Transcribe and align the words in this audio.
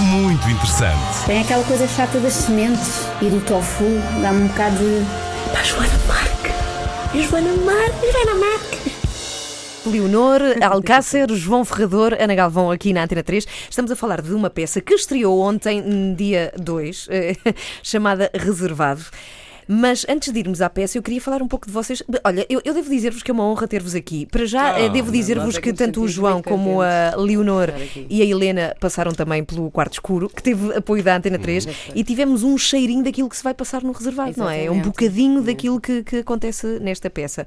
muito 0.00 0.48
interessante. 0.48 1.24
Tem 1.26 1.40
aquela 1.40 1.64
coisa 1.64 1.86
chata 1.86 2.18
das 2.18 2.32
sementes 2.32 3.06
e 3.20 3.26
do 3.26 3.40
tofu, 3.44 3.84
dá-me 4.20 4.44
um 4.44 4.46
bocado 4.48 4.76
de. 4.76 5.52
Pá, 5.52 5.62
Joana 5.62 5.98
Marque! 6.06 7.22
Joana 7.22 7.54
Marque! 7.64 8.12
Joana 8.12 8.34
Marque! 8.34 8.94
Leonor, 9.86 10.40
Alcácer, 10.62 11.30
João 11.32 11.64
Ferrador, 11.64 12.16
Ana 12.18 12.34
Galvão 12.34 12.70
aqui 12.70 12.92
na 12.92 13.04
Antena 13.04 13.22
3. 13.22 13.46
Estamos 13.68 13.90
a 13.90 13.96
falar 13.96 14.22
de 14.22 14.32
uma 14.32 14.48
peça 14.48 14.80
que 14.80 14.94
estreou 14.94 15.40
ontem, 15.40 16.14
dia 16.14 16.52
2, 16.58 17.08
eh, 17.10 17.36
chamada 17.82 18.30
Reservado. 18.34 19.04
Mas 19.66 20.04
antes 20.08 20.32
de 20.32 20.38
irmos 20.38 20.60
à 20.60 20.68
peça, 20.68 20.98
eu 20.98 21.02
queria 21.02 21.20
falar 21.20 21.42
um 21.42 21.48
pouco 21.48 21.66
de 21.66 21.72
vocês. 21.72 22.02
Olha, 22.22 22.46
eu, 22.48 22.60
eu 22.64 22.74
devo 22.74 22.88
dizer-vos 22.90 23.22
que 23.22 23.30
é 23.30 23.34
uma 23.34 23.44
honra 23.44 23.66
ter-vos 23.66 23.94
aqui. 23.94 24.26
Para 24.26 24.44
já, 24.44 24.78
eh, 24.78 24.88
devo 24.88 25.10
dizer-vos 25.10 25.58
que 25.58 25.72
tanto 25.72 26.02
o 26.02 26.08
João 26.08 26.42
como 26.42 26.80
a 26.82 27.14
Leonor 27.16 27.70
e 28.08 28.22
a 28.22 28.24
Helena 28.24 28.74
passaram 28.80 29.12
também 29.12 29.44
pelo 29.44 29.70
quarto 29.70 29.94
escuro, 29.94 30.28
que 30.28 30.42
teve 30.42 30.74
apoio 30.74 31.02
da 31.02 31.16
Antena 31.16 31.38
3, 31.38 31.66
e 31.94 32.04
tivemos 32.04 32.42
um 32.42 32.56
cheirinho 32.58 33.02
daquilo 33.02 33.28
que 33.28 33.36
se 33.36 33.44
vai 33.44 33.54
passar 33.54 33.82
no 33.82 33.92
reservado, 33.92 34.34
não 34.36 34.48
é? 34.48 34.64
É 34.66 34.70
um 34.70 34.80
bocadinho 34.80 35.42
daquilo 35.42 35.80
que, 35.80 36.02
que 36.02 36.16
acontece 36.18 36.78
nesta 36.80 37.08
peça. 37.08 37.46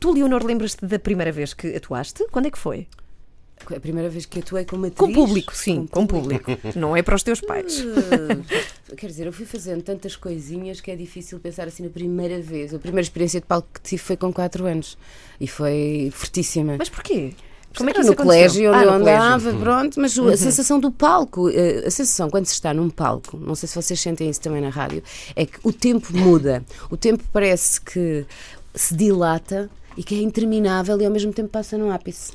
Tu, 0.00 0.12
Leonor, 0.12 0.44
lembras-te 0.44 0.86
da 0.86 0.98
primeira 0.98 1.32
vez 1.32 1.52
que 1.52 1.74
atuaste? 1.74 2.24
Quando 2.30 2.46
é 2.46 2.50
que 2.50 2.58
foi? 2.58 2.86
A 3.74 3.80
primeira 3.80 4.08
vez 4.08 4.24
que 4.26 4.38
atuei 4.38 4.64
como 4.64 4.86
atriz. 4.86 4.98
Com 4.98 5.12
público, 5.12 5.54
sim, 5.54 5.86
com 5.86 6.06
público. 6.06 6.50
Não 6.74 6.96
é 6.96 7.02
para 7.02 7.14
os 7.14 7.22
teus 7.22 7.40
pais. 7.40 7.80
Uh, 7.80 8.94
quer 8.96 9.08
dizer, 9.08 9.26
eu 9.26 9.32
fui 9.32 9.46
fazendo 9.46 9.82
tantas 9.82 10.16
coisinhas 10.16 10.80
que 10.80 10.90
é 10.90 10.96
difícil 10.96 11.38
pensar 11.38 11.68
assim 11.68 11.82
na 11.82 11.90
primeira 11.90 12.40
vez. 12.40 12.72
A 12.74 12.78
primeira 12.78 13.02
experiência 13.02 13.40
de 13.40 13.46
palco 13.46 13.68
que 13.74 13.80
tive 13.80 14.02
foi 14.02 14.16
com 14.16 14.32
4 14.32 14.66
anos 14.66 14.96
e 15.40 15.46
foi 15.46 16.10
fortíssima. 16.12 16.76
Mas 16.78 16.88
porquê? 16.88 17.34
Como 17.76 17.90
é 17.90 17.92
que 17.92 18.02
no 18.02 18.16
colégio 18.16 18.70
onde 18.70 18.78
ah, 18.78 18.84
eu 18.84 18.92
andava, 18.92 19.38
colégio. 19.40 19.60
pronto, 19.60 20.00
mas 20.00 20.18
a 20.18 20.36
sensação 20.36 20.80
do 20.80 20.90
palco, 20.90 21.48
eh, 21.50 21.84
a 21.86 21.90
sensação 21.90 22.30
quando 22.30 22.46
se 22.46 22.54
está 22.54 22.72
num 22.72 22.88
palco, 22.88 23.36
não 23.36 23.54
sei 23.54 23.68
se 23.68 23.74
vocês 23.74 24.00
sentem 24.00 24.28
isso 24.30 24.40
também 24.40 24.60
na 24.60 24.70
rádio, 24.70 25.02
é 25.36 25.44
que 25.44 25.58
o 25.62 25.72
tempo 25.72 26.08
muda. 26.16 26.64
O 26.90 26.96
tempo 26.96 27.22
parece 27.32 27.80
que 27.80 28.24
se 28.74 28.94
dilata 28.96 29.70
e 29.96 30.02
que 30.02 30.14
é 30.14 30.18
interminável 30.18 31.00
e 31.00 31.04
ao 31.04 31.10
mesmo 31.10 31.32
tempo 31.32 31.50
passa 31.50 31.76
num 31.76 31.90
ápice. 31.90 32.32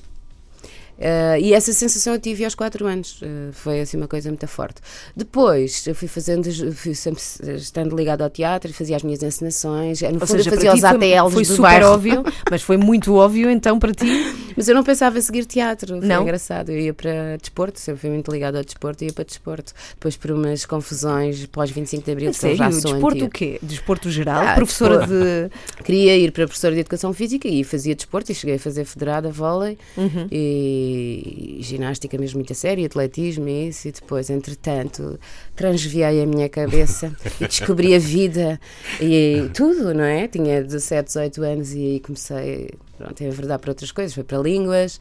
Uh, 0.97 1.37
e 1.39 1.53
essa 1.53 1.73
sensação 1.73 2.13
eu 2.13 2.19
tive 2.19 2.45
aos 2.45 2.55
4 2.55 2.85
anos, 2.85 3.21
uh, 3.21 3.51
foi 3.51 3.81
assim 3.81 3.97
uma 3.97 4.07
coisa 4.07 4.29
muito 4.29 4.47
forte. 4.47 4.81
Depois 5.15 5.85
eu 5.87 5.95
fui 5.95 6.07
fazendo, 6.07 6.49
fui 6.73 6.93
sempre 6.93 7.21
estando 7.55 7.95
ligado 7.95 8.21
ao 8.21 8.29
teatro, 8.29 8.71
fazia 8.73 8.95
as 8.95 9.03
minhas 9.03 9.23
encenações, 9.23 10.01
no 10.01 10.19
Ou 10.21 10.27
fundo 10.27 10.43
seja, 10.43 10.49
fazia 10.51 10.71
para 10.71 10.75
os 10.75 10.81
ti 10.81 10.81
foi, 10.81 11.13
ATLs 11.13 11.33
foi 11.33 11.43
do 11.43 11.47
super 11.47 11.61
bairro. 11.61 11.87
óbvio, 11.93 12.23
mas 12.49 12.61
foi 12.61 12.77
muito 12.77 13.15
óbvio 13.15 13.49
então 13.49 13.79
para 13.79 13.93
ti. 13.93 14.05
Mas 14.55 14.67
eu 14.67 14.75
não 14.75 14.83
pensava 14.83 15.17
em 15.17 15.21
seguir 15.21 15.45
teatro, 15.45 15.97
foi 15.99 16.07
Não? 16.07 16.21
engraçado. 16.23 16.69
Eu 16.69 16.79
ia 16.79 16.93
para 16.93 17.37
desporto, 17.37 17.79
sempre 17.79 18.01
fui 18.01 18.09
muito 18.09 18.31
ligado 18.31 18.55
ao 18.57 18.63
desporto, 18.63 19.03
ia 19.03 19.13
para 19.13 19.23
desporto. 19.23 19.73
Depois 19.95 20.15
por 20.17 20.31
umas 20.31 20.65
confusões 20.65 21.45
pós 21.47 21.69
25 21.71 22.03
de 22.05 22.11
Abril, 22.11 22.31
que 22.31 22.37
Sério? 22.37 22.57
já 22.57 22.71
sou 22.71 22.91
Desporto 22.93 23.07
antiga. 23.17 23.25
o 23.25 23.29
quê? 23.29 23.59
Desporto 23.61 24.09
geral? 24.11 24.41
Ah, 24.45 24.53
professora 24.55 24.99
desporto. 24.99 25.13
de. 25.77 25.83
Queria 25.83 26.17
ir 26.17 26.31
para 26.31 26.45
professora 26.45 26.73
de 26.73 26.81
Educação 26.81 27.13
Física 27.13 27.47
e 27.47 27.63
fazia 27.63 27.95
desporto 27.95 28.31
e 28.31 28.35
cheguei 28.35 28.55
a 28.55 28.59
fazer 28.59 28.85
federada, 28.85 29.29
vôlei 29.29 29.77
Uhum. 29.97 30.27
e, 30.31 31.57
ginástica 31.61 32.17
mesmo 32.17 32.37
muito 32.39 32.53
a 32.53 32.55
sério, 32.55 32.85
atletismo 32.85 33.47
e 33.47 33.67
isso. 33.69 33.87
E 33.87 33.91
depois, 33.91 34.29
entretanto, 34.29 35.19
transviei 35.55 36.21
a 36.21 36.25
minha 36.25 36.49
cabeça 36.49 37.15
e 37.39 37.47
descobri 37.47 37.95
a 37.95 37.99
vida 37.99 38.59
e 39.01 39.49
tudo, 39.53 39.93
não 39.93 40.03
é? 40.03 40.27
Tinha 40.27 40.61
17, 40.63 41.07
18 41.07 41.41
anos 41.43 41.73
e 41.73 41.77
aí 41.79 41.99
comecei 41.99 42.69
pronto, 43.03 43.23
a 43.23 43.29
verdade 43.29 43.61
para 43.61 43.71
outras 43.71 43.91
coisas, 43.91 44.13
foi 44.13 44.23
para 44.23 44.37
línguas 44.37 44.99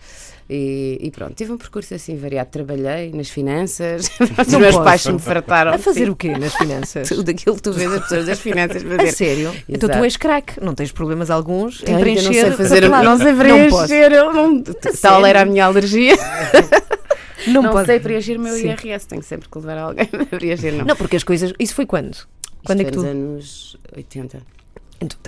e, 0.50 0.98
e 1.00 1.10
pronto, 1.10 1.34
tive 1.34 1.52
um 1.52 1.56
percurso 1.56 1.94
assim 1.94 2.16
variado. 2.16 2.50
Trabalhei 2.50 3.12
nas 3.12 3.30
finanças, 3.30 4.10
os 4.20 4.54
meus 4.54 4.74
posso. 4.74 4.84
pais 4.84 5.06
me 5.06 5.18
fartaram. 5.18 5.72
A 5.72 5.78
fazer 5.78 6.06
sim. 6.06 6.10
o 6.10 6.16
quê 6.16 6.36
nas 6.36 6.54
finanças? 6.54 7.08
Tudo 7.08 7.30
aquilo 7.30 7.56
que 7.56 7.62
tu 7.62 7.72
vês 7.72 7.92
as 7.92 8.02
pessoas 8.02 8.26
das 8.26 8.40
finanças 8.40 8.82
fazer. 8.82 9.02
A 9.02 9.12
sério? 9.12 9.54
Então 9.68 9.88
tu 9.88 9.92
Exato. 9.92 10.04
és 10.04 10.16
craque, 10.16 10.60
não 10.62 10.74
tens 10.74 10.90
problemas 10.90 11.30
alguns 11.30 11.82
em 11.86 11.98
preencher. 11.98 12.24
não 12.24 12.32
sei 12.32 12.50
fazer, 12.52 12.88
não 12.88 13.18
sei 13.18 13.34
preencher, 13.34 14.10
não, 14.10 14.62
tal 15.00 15.24
era 15.24 15.42
a 15.42 15.44
minha 15.44 15.64
alergia. 15.66 16.16
Não, 17.46 17.60
Não 17.60 17.84
sei 17.84 17.98
preencher 17.98 18.36
o 18.36 18.40
meu 18.40 18.54
Sim. 18.54 18.68
IRS, 18.68 19.04
tenho 19.08 19.22
sempre 19.22 19.48
que 19.48 19.58
levar 19.58 19.76
alguém 19.76 20.08
a 20.14 20.36
preencher, 20.36 20.70
não. 20.72 20.84
Não, 20.84 20.94
porque 20.96 21.16
as 21.16 21.24
coisas. 21.24 21.52
Isso 21.58 21.74
foi 21.74 21.86
quando? 21.86 22.16
Quando 22.64 22.82
é 22.82 22.84
que 22.84 22.90
Isto 22.90 23.02
tu. 23.02 23.06
nos 23.06 23.10
anos 23.10 23.78
80. 23.96 24.61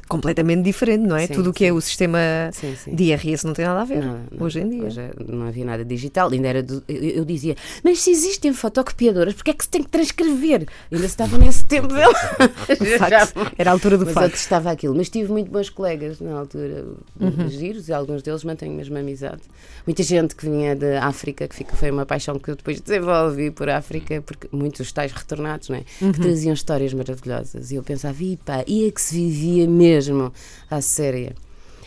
Completamente 0.08 0.62
diferente, 0.62 1.06
não 1.06 1.16
é? 1.16 1.26
Sim, 1.26 1.34
Tudo 1.34 1.50
o 1.50 1.52
que 1.52 1.64
é 1.64 1.72
o 1.72 1.80
sistema 1.80 2.18
Sim, 2.52 2.74
de 2.94 3.04
IRS 3.04 3.44
não 3.46 3.52
tem 3.54 3.64
nada 3.64 3.80
a 3.80 3.84
ver 3.84 4.02
Não, 4.04 4.20
hoje 4.40 4.60
em 4.60 4.68
dia. 4.68 4.84
Hoje 4.84 5.00
é- 5.00 5.12
não 5.28 5.46
havia 5.48 5.64
nada 5.64 5.84
digital, 5.84 6.30
ainda 6.30 6.48
era 6.48 6.62
do- 6.62 6.82
eu, 6.88 6.96
eu 7.02 7.24
dizia, 7.24 7.56
mas 7.82 8.00
se 8.00 8.10
existem 8.10 8.52
fotocopiadoras, 8.52 9.34
porque 9.34 9.50
é 9.50 9.54
que 9.54 9.64
se 9.64 9.70
tem 9.70 9.82
que 9.82 9.88
transcrever? 9.88 10.66
Ainda 10.90 11.04
se 11.04 11.04
estava 11.06 11.38
nesse 11.38 11.64
tempo 11.64 11.88
dele. 11.88 12.12
De 12.80 12.98
facto, 12.98 13.52
era 13.58 13.70
a 13.70 13.72
altura 13.72 13.98
do 13.98 14.04
Mas 14.06 14.16
eu 14.16 14.30
testava 14.30 14.70
aquilo. 14.70 14.94
Mas 14.94 15.08
tive 15.08 15.30
muito 15.30 15.50
bons 15.50 15.70
colegas 15.70 16.20
na 16.20 16.38
altura, 16.38 16.84
Uhum. 17.20 17.48
giros, 17.48 17.88
e 17.88 17.92
alguns 17.92 18.22
deles 18.22 18.44
mantenho 18.44 18.72
mesmo 18.74 18.96
amizade. 18.96 19.42
Muita 19.86 20.02
gente 20.02 20.34
que 20.34 20.44
vinha 20.48 20.74
da 20.74 21.04
África, 21.06 21.46
que 21.48 21.54
fica, 21.54 21.76
foi 21.76 21.90
uma 21.90 22.04
paixão 22.06 22.38
que 22.38 22.50
eu 22.50 22.56
depois 22.56 22.80
desenvolvi 22.80 23.50
por 23.50 23.68
África, 23.68 24.22
porque 24.22 24.48
muitos 24.52 24.90
tais 24.92 25.12
retornados, 25.12 25.68
não 25.68 25.76
é? 25.76 25.84
Uhum. 26.00 26.12
Que 26.12 26.20
traziam 26.20 26.52
histórias 26.54 26.92
maravilhosas. 26.94 27.70
E 27.70 27.76
eu 27.76 27.82
pensava, 27.82 28.22
e 28.22 28.36
pá, 28.36 28.64
e 28.66 28.86
é 28.86 28.90
que 28.90 29.00
se 29.00 29.14
vivia 29.16 29.63
mesmo 29.66 30.32
à 30.70 30.80
séria. 30.80 31.34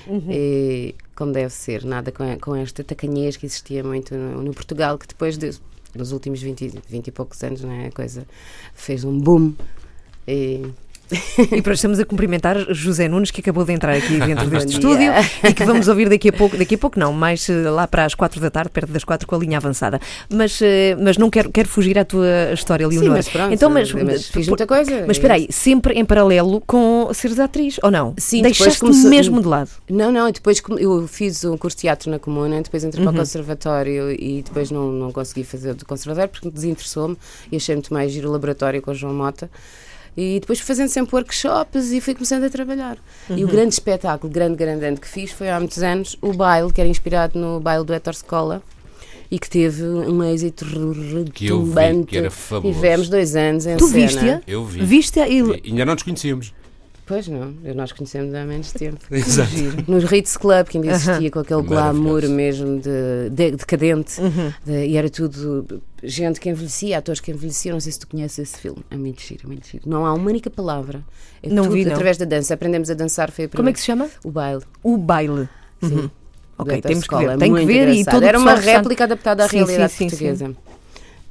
Uhum. 0.07 0.31
E, 0.31 0.95
como 1.15 1.31
deve 1.31 1.51
ser, 1.51 1.83
nada 1.83 2.11
com, 2.11 2.23
com 2.39 2.55
esta 2.55 2.83
tacanhez 2.83 3.37
que 3.37 3.45
existia 3.45 3.83
muito 3.83 4.15
no, 4.15 4.41
no 4.43 4.53
Portugal, 4.53 4.97
que 4.97 5.07
depois 5.07 5.37
de, 5.37 5.51
dos 5.93 6.11
últimos 6.11 6.41
20, 6.41 6.81
20 6.87 7.07
e 7.07 7.11
poucos 7.11 7.43
anos, 7.43 7.61
não 7.61 7.71
é? 7.71 7.87
a 7.87 7.91
coisa 7.91 8.25
fez 8.73 9.03
um 9.03 9.17
boom. 9.17 9.53
E, 10.27 10.65
E 11.51 11.61
para 11.61 11.73
estamos 11.73 11.99
a 11.99 12.05
cumprimentar 12.05 12.57
José 12.73 13.07
Nunes, 13.07 13.31
que 13.31 13.39
acabou 13.41 13.63
de 13.63 13.71
entrar 13.73 13.93
aqui 13.95 14.19
dentro 14.19 14.47
deste 14.49 14.73
estúdio 14.73 15.11
e 15.47 15.53
que 15.53 15.63
vamos 15.63 15.87
ouvir 15.87 16.09
daqui 16.09 16.29
a 16.29 16.33
pouco, 16.33 16.57
daqui 16.57 16.75
a 16.75 16.77
pouco 16.77 16.99
não, 16.99 17.13
mais 17.13 17.47
eh, 17.49 17.69
lá 17.69 17.87
para 17.87 18.03
as 18.05 18.13
quatro 18.13 18.41
da 18.41 18.49
tarde, 18.49 18.69
perto 18.71 18.91
das 18.91 19.03
quatro, 19.03 19.27
com 19.27 19.35
a 19.35 19.37
linha 19.37 19.57
avançada. 19.57 19.99
Mas, 20.29 20.59
eh, 20.61 20.95
mas 20.99 21.17
não 21.17 21.29
quero, 21.29 21.49
quero 21.51 21.69
fugir 21.69 21.97
à 21.97 22.03
tua 22.05 22.51
história, 22.53 22.85
sim, 22.89 22.97
Leonor. 22.99 23.15
mas 23.17 23.29
pronto, 23.29 23.53
então, 23.53 23.69
mas, 23.69 23.91
mas 23.93 24.27
fiz 24.27 24.45
por- 24.45 24.51
muita 24.51 24.67
coisa. 24.67 25.03
Mas 25.07 25.17
espera 25.17 25.35
aí, 25.35 25.47
sempre 25.49 25.93
em 25.93 26.03
paralelo 26.03 26.61
com 26.67 27.09
seres 27.13 27.39
atriz, 27.39 27.79
ou 27.81 27.89
não? 27.91 28.13
Sim, 28.17 28.41
depois 28.41 28.57
Deixaste 28.57 28.79
comecei- 28.81 29.09
mesmo 29.09 29.41
de 29.41 29.47
lado. 29.47 29.69
Não, 29.89 30.11
não, 30.11 30.29
depois 30.31 30.61
eu 30.79 31.07
fiz 31.07 31.43
um 31.45 31.57
curso 31.57 31.77
de 31.77 31.81
teatro 31.81 32.09
na 32.11 32.19
Comuna, 32.19 32.61
depois 32.61 32.83
entrei 32.83 33.05
Uhum. 33.05 33.11
para 33.11 33.17
o 33.17 33.19
conservatório 33.21 34.11
e 34.11 34.41
depois 34.43 34.71
não, 34.71 34.91
não 34.91 35.11
consegui 35.11 35.43
fazer 35.43 35.73
do 35.73 35.85
conservatório 35.85 36.29
porque 36.29 36.49
desinteressou-me 36.49 37.15
e 37.51 37.55
achei 37.55 37.75
muito 37.75 37.93
mais 37.93 38.11
giro 38.11 38.29
o 38.29 38.31
laboratório 38.31 38.81
com 38.81 38.91
o 38.91 38.95
João 38.95 39.13
Mota. 39.13 39.49
E 40.17 40.39
depois 40.39 40.57
fui 40.59 40.65
fazendo 40.65 40.89
sempre 40.89 41.15
workshops 41.15 41.91
e 41.91 42.01
fui 42.01 42.15
começando 42.15 42.43
a 42.43 42.49
trabalhar. 42.49 42.97
E 43.29 43.33
Uhum. 43.33 43.43
o 43.43 43.47
grande 43.47 43.73
espetáculo, 43.75 44.33
grande, 44.33 44.55
grande, 44.55 44.79
grande 44.79 44.99
que 44.99 45.07
fiz 45.07 45.31
foi 45.31 45.47
há 45.49 45.59
muitos 45.59 45.83
anos 45.83 46.17
o 46.21 46.33
baile, 46.33 46.73
que 46.73 46.81
era 46.81 46.89
inspirado 46.89 47.37
no 47.39 47.59
baile 47.59 47.85
do 47.85 47.93
Héctor 47.93 48.15
Scola 48.15 48.63
e 49.29 49.37
que 49.37 49.47
teve 49.49 49.83
um 49.83 50.23
êxito 50.23 50.65
Que 51.33 51.47
eu 51.47 51.61
vi, 51.63 51.69
retumbante. 51.69 52.07
que 52.07 52.17
era 52.17 52.31
fabuloso. 52.31 52.79
Tivemos 52.79 53.09
dois 53.09 53.35
anos 53.35 53.67
em 53.67 53.77
Tu 53.77 53.87
cena. 53.87 54.07
viste-a? 54.07 54.41
Eu 54.47 54.65
vi. 54.65 54.83
Viste-a 54.83 55.27
e. 55.27 55.39
E 55.41 55.69
ainda 55.71 55.85
não 55.85 55.93
nos 55.93 56.01
conhecíamos. 56.03 56.53
Pois 57.07 57.25
não, 57.27 57.53
nós 57.73 57.93
conhecemos 57.93 58.33
há 58.35 58.43
menos 58.43 58.71
tempo. 58.73 58.99
Exato. 59.09 59.49
Nos 59.87 60.03
Ritz 60.03 60.35
Club, 60.35 60.67
que 60.67 60.77
ainda 60.77 60.89
existia 60.91 61.13
Aham. 61.13 61.29
com 61.31 61.39
aquele 61.39 61.61
glamour 61.61 62.27
mesmo 62.27 62.79
de, 62.81 63.29
de- 63.31 63.51
decadente, 63.51 64.19
Uhum. 64.19 64.53
de- 64.65 64.85
e 64.87 64.97
era 64.97 65.09
tudo 65.09 65.81
gente 66.03 66.37
que 66.39 66.49
envelhecia, 66.49 66.97
atores 66.97 67.21
que 67.21 67.31
envelheciam. 67.31 67.73
Não 67.75 67.79
sei 67.79 67.93
se 67.93 67.99
tu 67.99 68.07
conheces 68.07 68.39
esse 68.39 68.57
filme, 68.59 68.83
é 68.91 68.97
muito 68.97 69.21
giro, 69.21 69.41
é 69.45 69.47
muito 69.47 69.65
giro. 69.65 69.83
Não 69.89 70.05
há 70.05 70.13
uma 70.13 70.29
única 70.29 70.49
palavra, 70.49 71.01
é 71.41 71.47
Não 71.49 71.63
tudo 71.63 71.75
vi, 71.75 71.85
não. 71.85 71.93
através 71.93 72.17
da 72.17 72.25
dança. 72.25 72.53
Aprendemos 72.53 72.89
a 72.89 72.93
dançar, 72.93 73.31
foi 73.31 73.45
a 73.45 73.49
Como 73.49 73.69
é 73.69 73.73
que 73.73 73.79
se 73.79 73.85
chama? 73.85 74.09
O 74.23 74.29
baile. 74.29 74.63
O 74.83 74.97
baile. 74.97 75.47
Sim. 75.81 75.93
Uhum. 75.95 76.01
do 76.01 76.11
Ok, 76.59 76.81
temos 76.81 76.99
que 76.99 77.05
Scola, 77.05 77.27
ver. 77.29 77.37
Tem 77.37 77.53
que 77.55 77.65
ver 77.65 77.87
e 77.87 77.91
engraçado. 78.01 78.13
todo 78.15 78.23
o 78.23 78.27
Era 78.27 78.37
uma 78.39 78.55
que 78.59 78.65
réplica 78.65 79.03
adaptada 79.05 79.45
à 79.45 79.47
Sim, 79.47 79.57
realidade 79.59 79.93
sim, 79.93 80.09
sim, 80.09 80.15
sim. 80.17 80.25
portuguesa. 80.27 80.57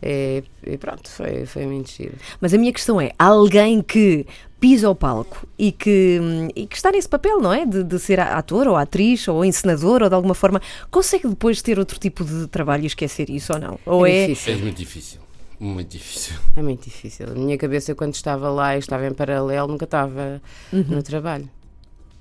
É, 0.02 0.42
e 0.66 0.76
pronto, 0.76 1.08
foi, 1.08 1.46
foi 1.46 1.66
muito 1.66 1.90
giro. 1.90 2.12
Mas 2.40 2.52
a 2.52 2.58
minha 2.58 2.72
questão 2.72 3.00
é: 3.00 3.12
alguém 3.18 3.80
que 3.82 4.26
pisa 4.58 4.86
ao 4.86 4.94
palco 4.94 5.46
e 5.58 5.70
que, 5.70 6.20
e 6.54 6.66
que 6.66 6.76
está 6.76 6.90
nesse 6.90 7.08
papel, 7.08 7.40
não 7.40 7.52
é? 7.52 7.66
De, 7.66 7.84
de 7.84 7.98
ser 7.98 8.18
ator 8.20 8.66
ou 8.66 8.76
atriz 8.76 9.28
ou 9.28 9.44
encenador 9.44 10.02
ou 10.02 10.08
de 10.08 10.14
alguma 10.14 10.34
forma, 10.34 10.60
consegue 10.90 11.28
depois 11.28 11.60
ter 11.62 11.78
outro 11.78 11.98
tipo 11.98 12.24
de 12.24 12.46
trabalho 12.46 12.84
e 12.84 12.86
esquecer 12.86 13.28
isso 13.30 13.52
ou 13.52 13.58
não? 13.58 13.78
Ou 13.84 14.06
É 14.06 14.24
é. 14.24 14.26
difícil. 14.28 14.52
É 14.52 14.56
muito 14.56 14.76
difícil. 14.76 15.20
Muito 15.58 15.88
difícil. 15.90 16.36
É 16.56 16.62
muito 16.62 16.84
difícil. 16.84 17.26
A 17.30 17.34
minha 17.34 17.56
cabeça, 17.56 17.94
quando 17.94 18.14
estava 18.14 18.50
lá 18.50 18.76
e 18.76 18.78
estava 18.78 19.06
em 19.06 19.14
paralelo, 19.14 19.68
nunca 19.68 19.84
estava 19.84 20.40
no 20.72 21.02
trabalho. 21.02 21.48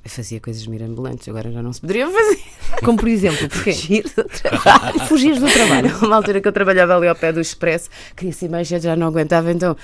Eu 0.04 0.10
fazia 0.12 0.40
coisas 0.40 0.68
mirambulantes, 0.68 1.28
agora 1.28 1.52
já 1.52 1.64
não 1.64 1.74
se 1.74 1.82
poderia 1.82 2.08
fazer. 2.10 2.40
Como 2.84 2.98
por 2.98 3.08
exemplo, 3.10 3.48
porquê? 3.50 3.74
Fugir 3.74 4.04
do 4.04 4.24
trabalho. 4.24 5.00
Fugias 5.08 5.40
do 5.40 5.48
trabalho. 5.52 5.98
Uma 6.06 6.16
altura 6.18 6.40
que 6.40 6.48
eu 6.48 6.52
trabalhava 6.54 6.96
ali 6.96 7.08
ao 7.08 7.16
pé 7.16 7.34
do 7.34 7.42
Expresso, 7.42 7.90
queria 8.16 8.32
ser 8.32 8.48
mais 8.50 8.68
cedo, 8.68 8.84
já 8.84 8.96
não 8.96 9.08
aguentava, 9.08 9.52
então 9.52 9.76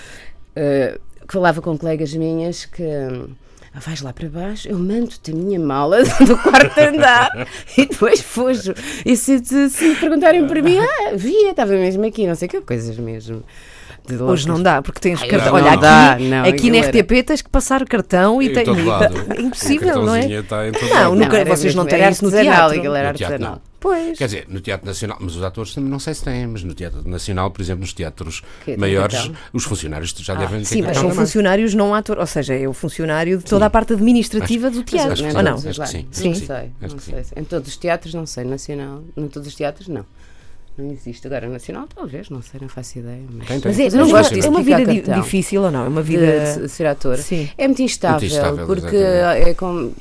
eh, 0.55 0.99
falava 1.27 1.61
com 1.61 1.77
colegas 1.77 2.13
minhas 2.13 2.65
que. 2.65 2.83
"Ah, 3.73 3.79
vais 3.79 4.01
lá 4.01 4.11
para 4.13 4.27
baixo, 4.29 4.67
eu 4.67 4.77
mando-te 4.77 5.31
a 5.31 5.35
minha 5.35 5.59
mala 5.59 6.03
do 6.25 6.37
quarto 6.37 6.77
andar 6.79 7.47
e 7.77 7.85
depois 7.85 8.21
fujo. 8.21 8.73
E 9.05 9.15
se, 9.15 9.39
te- 9.41 9.69
se 9.69 9.87
me 9.89 9.95
perguntarem 9.95 10.45
por 10.47 10.61
mim, 10.61 10.77
ah, 10.79 11.11
via, 11.15 11.51
estava 11.51 11.71
mesmo 11.73 12.05
aqui, 12.05 12.27
não 12.27 12.35
sei 12.35 12.47
o 12.47 12.51
que, 12.51 12.61
coisas 12.61 12.97
mesmo. 12.97 13.43
de 14.07 14.15
Hoje 14.21 14.47
não 14.47 14.61
dá, 14.61 14.81
porque 14.81 14.99
tens 14.99 15.21
Ai, 15.21 15.27
cartão. 15.27 15.53
não 15.53 15.65
Olha, 15.67 15.77
dá, 15.77 16.11
aqui, 16.13 16.23
não, 16.27 16.43
aqui 16.43 16.71
na 16.71 16.79
RTP 16.79 17.23
tens 17.25 17.41
que 17.43 17.49
passar 17.49 17.81
o 17.81 17.85
cartão 17.85 18.41
e 18.41 18.47
Em 18.49 18.53
tem. 18.53 18.65
todo 18.65 18.83
lado. 18.83 19.13
É 19.37 19.41
impossível, 19.41 20.03
não 20.03 20.15
é? 20.15 20.21
cartãozinho 20.21 20.39
está 20.41 20.67
em 20.67 20.71
todo 20.71 20.89
Não, 20.89 20.95
lado. 20.95 21.15
nunca- 21.15 21.37
era 21.37 21.55
vocês 21.55 21.75
não 21.75 21.85
têm 21.85 22.09
isso 22.09 22.23
no 22.23 22.29
artesanal, 22.29 22.57
teatro. 22.59 22.77
aquilo 22.79 22.95
era 22.95 23.11
No 23.11 23.17
teatro, 23.17 23.33
artesanal. 23.35 23.61
Pois. 23.81 24.15
Quer 24.15 24.25
dizer, 24.25 24.45
no 24.47 24.61
Teatro 24.61 24.85
Nacional, 24.85 25.17
mas 25.19 25.35
os 25.35 25.43
atores 25.43 25.73
também 25.73 25.89
não 25.89 25.97
sei 25.97 26.13
se 26.13 26.23
têm, 26.23 26.45
mas 26.45 26.63
no 26.63 26.71
Teatro 26.75 27.01
Nacional, 27.09 27.49
por 27.49 27.61
exemplo, 27.63 27.81
nos 27.81 27.91
teatros 27.93 28.41
Que 28.59 28.65
tem 28.65 28.77
maiores, 28.77 29.15
cartão? 29.17 29.35
os 29.51 29.63
funcionários 29.63 30.11
já 30.19 30.35
devem 30.35 30.59
ter 30.59 30.65
Sim, 30.65 30.83
mas 30.83 30.97
são 30.97 31.09
funcionários 31.11 31.73
não 31.73 31.93
atores, 31.95 32.21
ou 32.21 32.27
seja, 32.27 32.53
é 32.53 32.67
o 32.67 32.73
funcionário 32.73 33.39
de 33.39 33.43
toda 33.43 33.65
a 33.65 33.69
parte 33.71 33.93
administrativa 33.93 34.69
do 34.69 34.83
teatro, 34.83 35.13
acho 35.13 35.23
sim. 35.23 35.31
não? 35.43 35.55
Acho 35.55 35.81
que 35.81 35.87
sim. 35.87 36.03
Não 36.05 36.13
Sim. 36.13 36.35
sei, 36.35 36.71
Acho 36.79 36.95
não 36.95 36.99
sei. 37.01 37.23
Em 37.35 37.43
todos 37.43 37.67
os 37.69 37.75
teatros, 37.77 38.13
não 38.13 38.25
sei. 38.27 38.43
Nacional, 38.43 39.03
em 39.17 39.27
todos 39.27 39.47
os 39.47 39.55
teatros, 39.55 39.87
não. 39.87 40.05
Não 40.77 40.89
existe. 40.89 41.27
Agora, 41.27 41.47
nacional, 41.49 41.85
talvez, 41.93 42.29
não 42.29 42.41
sei, 42.41 42.59
não 42.61 42.69
faço 42.69 42.97
ideia. 42.99 43.21
Mas, 43.29 43.47
Tem, 43.47 43.59
tem. 43.59 43.71
Mas 43.71 43.79
é, 43.79 43.83
Mas 43.83 43.93
não 43.93 44.09
gosto 44.09 44.33
é 44.39 44.49
uma 44.49 44.63
de 44.63 44.65
vida 44.75 44.85
di- 44.93 45.21
difícil 45.21 45.61
ou 45.63 45.69
não? 45.69 45.85
É 45.85 45.87
uma 45.89 46.01
de, 46.01 46.09
vida. 46.09 46.59
de 46.61 46.69
ser 46.69 46.85
ator. 46.87 47.17
Sim. 47.17 47.49
É 47.57 47.67
muito 47.67 47.81
instável, 47.81 48.19
Muito 48.21 48.33
instável, 48.33 48.65
porque 48.65 48.95
é 48.95 49.53
como- 49.53 49.93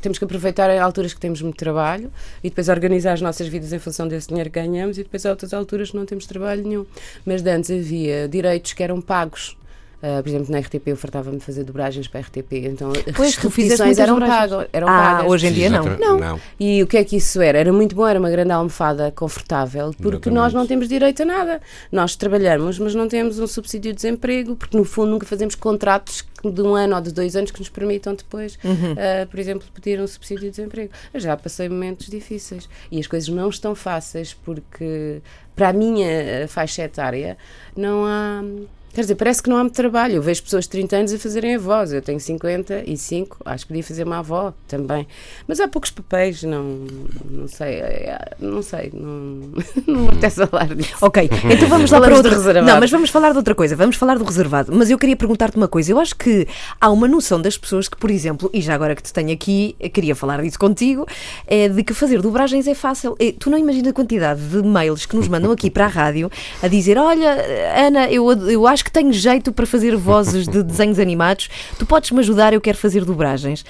temos 0.00 0.18
que 0.18 0.24
aproveitar 0.24 0.70
em 0.70 0.78
alturas 0.78 1.12
que 1.12 1.20
temos 1.20 1.42
muito 1.42 1.56
trabalho 1.56 2.10
e 2.42 2.48
depois 2.48 2.68
organizar 2.68 3.12
as 3.12 3.20
nossas 3.20 3.48
vidas 3.48 3.72
em 3.72 3.78
função 3.78 4.08
desse 4.08 4.28
dinheiro 4.28 4.50
que 4.50 4.58
ganhamos 4.60 4.96
e 4.98 5.02
depois 5.02 5.24
há 5.26 5.30
outras 5.30 5.52
alturas 5.52 5.90
que 5.90 5.96
não 5.96 6.06
temos 6.06 6.26
trabalho 6.26 6.62
nenhum. 6.66 6.86
Mas 7.26 7.42
de 7.42 7.50
antes 7.50 7.70
havia 7.70 8.26
direitos 8.28 8.72
que 8.72 8.82
eram 8.82 9.00
pagos. 9.02 9.56
Ah, 10.00 10.20
por 10.22 10.28
exemplo, 10.28 10.52
na 10.52 10.60
RTP 10.60 10.86
eu 10.86 10.96
fartava-me 10.96 11.38
de 11.38 11.44
fazer 11.44 11.64
dobragens 11.64 12.06
para 12.06 12.20
a 12.20 12.22
RTP, 12.22 12.52
então 12.66 12.92
Pois, 13.16 13.30
as 13.30 13.36
repetições 13.36 13.98
eram, 13.98 14.20
pagas, 14.20 14.68
eram 14.72 14.86
Ah, 14.88 15.14
pagas. 15.16 15.30
hoje 15.32 15.46
em 15.48 15.52
dia 15.52 15.68
não. 15.68 15.84
Não. 15.84 16.18
não. 16.18 16.40
E 16.58 16.80
o 16.82 16.86
que 16.86 16.96
é 16.96 17.02
que 17.02 17.16
isso 17.16 17.40
era? 17.40 17.58
Era 17.58 17.72
muito 17.72 17.96
bom, 17.96 18.06
era 18.06 18.18
uma 18.18 18.30
grande 18.30 18.52
almofada 18.52 19.10
confortável, 19.10 19.90
porque 19.94 20.08
Exatamente. 20.28 20.30
nós 20.30 20.52
não 20.54 20.66
temos 20.68 20.88
direito 20.88 21.22
a 21.22 21.26
nada. 21.26 21.60
Nós 21.90 22.14
trabalhamos, 22.14 22.78
mas 22.78 22.94
não 22.94 23.08
temos 23.08 23.40
um 23.40 23.46
subsídio 23.48 23.90
de 23.90 23.96
desemprego, 23.96 24.54
porque 24.54 24.76
no 24.76 24.84
fundo 24.84 25.10
nunca 25.10 25.26
fazemos 25.26 25.56
contratos 25.56 26.24
de 26.44 26.62
um 26.62 26.76
ano 26.76 26.94
ou 26.94 27.00
de 27.02 27.12
dois 27.12 27.34
anos 27.34 27.50
que 27.50 27.58
nos 27.58 27.68
permitam 27.68 28.14
depois, 28.14 28.56
ah, 28.64 29.26
por 29.28 29.40
exemplo, 29.40 29.66
pedir 29.74 30.00
um 30.00 30.06
subsídio 30.06 30.44
de 30.44 30.50
desemprego. 30.50 30.92
Eu 31.12 31.18
já 31.18 31.36
passei 31.36 31.68
momentos 31.68 32.06
difíceis 32.06 32.68
e 32.92 33.00
as 33.00 33.08
coisas 33.08 33.28
não 33.28 33.48
estão 33.48 33.74
fáceis, 33.74 34.32
porque 34.32 35.20
para 35.56 35.70
a 35.70 35.72
minha 35.72 36.06
eh, 36.08 36.46
faixa 36.46 36.82
etária 36.84 37.36
não 37.76 38.04
há. 38.04 38.44
Quer 38.92 39.02
dizer, 39.02 39.14
parece 39.14 39.42
que 39.42 39.48
não 39.48 39.56
há 39.56 39.60
muito 39.60 39.74
trabalho. 39.74 40.14
Eu 40.14 40.22
vejo 40.22 40.42
pessoas 40.42 40.64
de 40.64 40.70
30 40.70 40.96
anos 40.96 41.12
a 41.12 41.18
fazerem 41.18 41.54
avós. 41.54 41.92
Eu 41.92 42.02
tenho 42.02 42.18
55, 42.18 43.36
acho 43.44 43.64
que 43.64 43.68
podia 43.68 43.84
fazer 43.84 44.04
uma 44.04 44.18
avó 44.18 44.52
também. 44.66 45.06
Mas 45.46 45.60
há 45.60 45.68
poucos 45.68 45.90
papéis, 45.90 46.42
não, 46.42 46.86
não 47.30 47.46
sei. 47.48 47.74
é, 47.76 48.18
Não 48.40 48.62
sei, 48.62 48.90
não, 48.92 49.50
não 49.86 50.00
me 50.02 50.08
apetece 50.08 50.46
falar 50.46 50.74
disso. 50.74 50.94
Ok, 51.00 51.30
então 51.50 51.68
vamos 51.68 51.90
lá 51.90 52.00
para 52.00 52.14
reservado. 52.16 52.66
Não, 52.66 52.80
mas 52.80 52.90
vamos 52.90 53.10
falar 53.10 53.30
de 53.32 53.36
outra 53.36 53.54
coisa. 53.54 53.76
Vamos 53.76 53.96
falar 53.96 54.18
do 54.18 54.24
reservado. 54.24 54.72
Mas 54.74 54.90
eu 54.90 54.98
queria 54.98 55.16
perguntar-te 55.16 55.56
uma 55.56 55.68
coisa. 55.68 55.92
Eu 55.92 55.98
acho 56.00 56.16
que 56.16 56.46
há 56.80 56.90
uma 56.90 57.06
noção 57.06 57.40
das 57.40 57.56
pessoas 57.56 57.88
que, 57.88 57.96
por 57.96 58.10
exemplo, 58.10 58.50
e 58.52 58.60
já 58.60 58.74
agora 58.74 58.96
que 58.96 59.02
te 59.02 59.12
tenho 59.12 59.32
aqui, 59.32 59.76
queria 59.92 60.14
falar 60.16 60.42
disso 60.42 60.58
contigo, 60.58 61.06
é 61.46 61.68
de 61.68 61.82
que 61.84 61.94
fazer 61.94 62.20
dobragens 62.20 62.66
é 62.66 62.74
fácil. 62.74 63.14
Eh, 63.18 63.32
Tu 63.38 63.48
não 63.50 63.58
imaginas 63.58 63.88
a 63.90 63.92
quantidade 63.92 64.40
de 64.48 64.62
mails 64.62 65.06
que 65.06 65.14
nos 65.14 65.28
mandam 65.28 65.52
aqui 65.52 65.70
para 65.70 65.84
a 65.84 65.88
rádio 65.88 66.30
a 66.62 66.66
dizer: 66.68 66.98
Olha, 66.98 67.36
Ana, 67.76 68.10
eu, 68.10 68.30
eu 68.48 68.66
acho 68.66 68.77
que 68.84 68.90
tenho 68.90 69.12
jeito 69.12 69.52
para 69.52 69.66
fazer 69.66 69.96
vozes 69.96 70.46
de 70.48 70.62
desenhos 70.64 70.98
animados. 70.98 71.48
Tu 71.78 71.86
podes-me 71.86 72.20
ajudar? 72.20 72.52
Eu 72.52 72.60
quero 72.60 72.76
fazer 72.78 73.04
dobragens. 73.04 73.64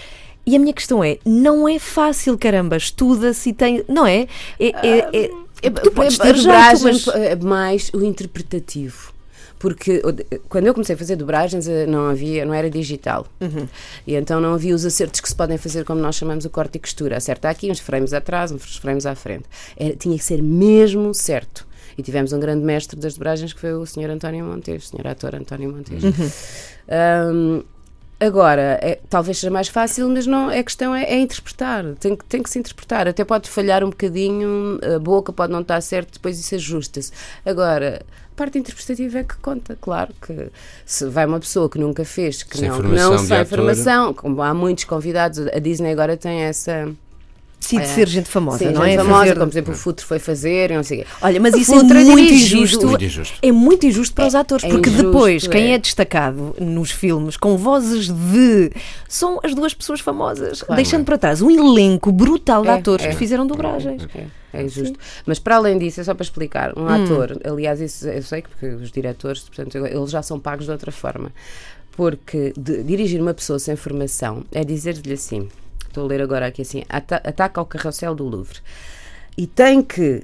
E 0.46 0.56
a 0.56 0.58
minha 0.58 0.72
questão 0.72 1.02
é: 1.05 1.19
não 1.26 1.69
é 1.69 1.78
fácil, 1.78 2.38
caramba, 2.38 2.76
estuda-se 2.76 3.50
e 3.50 3.52
tem. 3.52 3.84
Não 3.88 4.06
é? 4.06 4.26
É- 4.58 4.69
é- 4.87 5.08
é- 5.12 5.31
É, 5.60 5.70
tu 5.70 5.90
podes 5.90 6.19
a 6.20 6.22
ter 6.22 6.34
jeito, 6.37 6.46
dobragem 6.46 6.84
mas- 6.93 7.08
é 7.08 7.37
mais 7.37 7.90
o 7.93 8.02
interpretativo. 8.05 9.12
Porque 9.58 10.00
quando 10.49 10.69
eu 10.69 10.72
comecei 10.72 10.94
a 10.94 10.99
fazer 10.99 11.16
dobragens 11.16 11.66
eh, 11.66 11.84
não 11.84 12.06
havia, 12.08 12.44
não 12.44 12.55
era 12.55 12.70
digital. 12.70 13.26
E 14.06 14.14
então 14.14 14.40
não 14.40 14.55
havia 14.55 14.72
os 14.72 14.84
acertos 14.87 15.20
que 15.20 15.28
se 15.28 15.34
podem 15.34 15.58
fazer 15.58 15.84
como 15.84 16.00
nós 16.00 16.14
chamamos 16.14 16.44
o 16.44 16.50
corte 16.50 16.76
e 16.76 16.78
costura. 16.78 17.16
Acerta 17.16 17.50
aqui, 17.50 17.69
uns 17.69 17.81
frames 17.81 18.12
atrás, 18.12 18.52
uns 18.52 18.76
frames 18.76 19.05
à 19.05 19.16
frente. 19.16 19.46
Era- 19.76 19.96
tinha 19.96 20.16
que 20.16 20.22
ser 20.22 20.40
mesmo 20.40 21.12
certo. 21.12 21.66
E 21.99 22.03
tivemos 22.03 22.33
um 22.33 22.39
grande 22.39 22.65
mestre 22.65 22.99
das 22.99 23.15
dobragens 23.15 23.53
que 23.53 23.61
foi 23.61 23.75
o 23.75 23.85
Sr. 23.85 24.11
António 24.11 24.45
Montes, 24.45 24.87
o 24.87 24.97
Sr. 24.97 25.09
ator 25.09 25.35
António 25.35 25.73
Montes. 25.73 26.03
Ahm, 26.89 27.62
Agora, 28.21 28.81
é- 28.83 28.99
talvez 29.09 29.39
seja 29.39 29.50
mais 29.50 29.69
fácil, 29.69 30.09
mas 30.09 30.27
não, 30.27 30.49
a 30.49 30.62
questão 30.62 30.93
é, 30.93 31.05
é 31.05 31.21
interpretar. 31.21 31.85
Tem 32.00 32.17
que, 32.17 32.25
tem 32.25 32.43
que 32.43 32.50
se 32.50 32.59
interpretar. 32.59 33.06
Até 33.06 33.25
pode 33.25 33.49
falhar 33.49 33.85
um 33.85 33.91
bocadinho, 33.91 34.81
a 34.97 34.99
boca 34.99 35.33
pode 35.33 35.53
não 35.53 35.61
estar 35.61 35.81
certo, 35.81 36.15
depois 36.15 36.39
isso 36.39 36.53
ajusta-se. 36.56 37.12
Agora, 37.47 38.03
a 38.33 38.35
parte 38.37 38.59
interpretativa 38.59 39.21
é 39.21 39.25
que 39.25 39.37
conta, 39.37 39.79
claro 39.81 40.12
que 40.21 40.51
se 40.85 41.06
vai 41.06 41.27
uma 41.27 41.39
pessoa 41.39 41.71
que 41.71 41.79
nunca 41.79 42.05
fez, 42.05 42.43
que 42.43 42.59
Sem 42.59 42.69
não, 42.69 42.83
não 42.83 43.19
sem 43.19 43.44
formação, 43.44 44.12
como 44.12 44.43
há 44.43 44.53
muitos 44.53 44.83
convidados, 44.83 45.39
a 45.39 45.59
Disney 45.61 45.93
agora 45.93 46.17
tem 46.17 46.41
essa. 46.41 46.93
Decide 47.60 47.87
ser 47.88 48.08
gente 48.08 48.28
famosa, 48.28 48.58
Sim, 48.58 48.70
não 48.72 48.84
gente 48.84 48.94
é? 48.94 48.96
famosa, 48.99 49.19
Fazer- 49.19 49.34
como 49.34 49.46
por 49.46 49.52
exemplo 49.52 49.75
o 49.75 49.76
Futre 49.76 50.05
foi 50.06 50.19
fazer, 50.19 50.70
e 50.70 50.75
não 50.76 50.82
sei 50.82 51.00
o 51.00 51.02
quê. 51.05 51.08
Olha, 51.20 51.40
mas 51.40 51.55
O 51.55 51.58
isso 51.58 51.75
é 51.75 51.78
Futre 51.81 52.05
muito 52.05 52.32
injusto. 52.32 52.87
Muito 52.87 53.05
injusto. 53.05 53.38
É 53.43 53.52
muito 53.52 53.87
injusto 53.87 54.14
para 54.14 54.26
os 54.26 54.34
atores, 54.34 54.64
é 54.64 54.69
porque 54.69 54.88
injusto, 54.88 55.06
depois 55.06 55.46
quem 55.49 55.72
é. 55.72 55.75
é 55.75 55.78
destacado 55.78 56.55
nos 56.60 56.90
filmes 56.90 57.37
com 57.37 57.56
vozes 57.58 58.08
de 58.08 58.70
são 59.08 59.40
as 59.43 59.55
duas 59.55 59.75
pessoas 59.75 60.00
famosas, 60.00 60.62
Claro. 60.62 60.76
deixando 60.76 61.05
para 61.05 61.19
trás 61.19 61.43
um 61.43 61.50
elenco 61.50 62.10
brutal 62.12 62.62
de 62.62 62.69
É, 62.69 62.72
atores 62.75 63.05
é. 63.05 63.08
que 63.10 63.16
fizeram 63.16 63.46
dobragens. 63.46 64.06
É, 64.14 64.60
é 64.60 64.62
injusto. 64.62 64.99
Mas 65.26 65.38
para 65.38 65.56
além 65.56 65.76
disso, 65.78 66.00
é 66.00 66.05
só 66.05 66.14
para 66.14 66.22
explicar, 66.25 66.72
um 66.78 66.87
ator, 66.87 67.38
aliás, 67.44 67.81
isso 67.81 68.08
eu 68.08 68.22
sei 68.22 68.40
que 68.40 68.49
porque 68.49 68.66
os 68.66 68.90
diretores, 68.90 69.43
portanto, 69.43 69.76
eles 69.84 70.10
já 70.10 70.22
são 70.22 70.38
pagos 70.40 70.64
de 70.66 70.70
outra 70.70 70.90
forma. 70.93 71.31
Porque 71.93 72.52
de- 72.56 72.82
dirigir 72.84 73.20
uma 73.20 73.34
pessoa 73.34 73.58
sem 73.58 73.75
formação 73.75 74.44
é 74.52 74.62
dizer-lhe 74.64 75.12
assim, 75.12 75.49
estou 75.98 76.05
a 76.05 76.08
ler 76.08 76.22
agora 76.22 76.46
aqui 76.46 76.62
assim, 76.62 76.84
ata 76.88 77.17
ataca 77.17 77.60
ao 77.60 77.67
carrossel 77.67 78.14
do 78.14 78.24
Louvre. 78.24 78.60
E 79.36 79.46
tem 79.46 79.82
que 79.82 80.22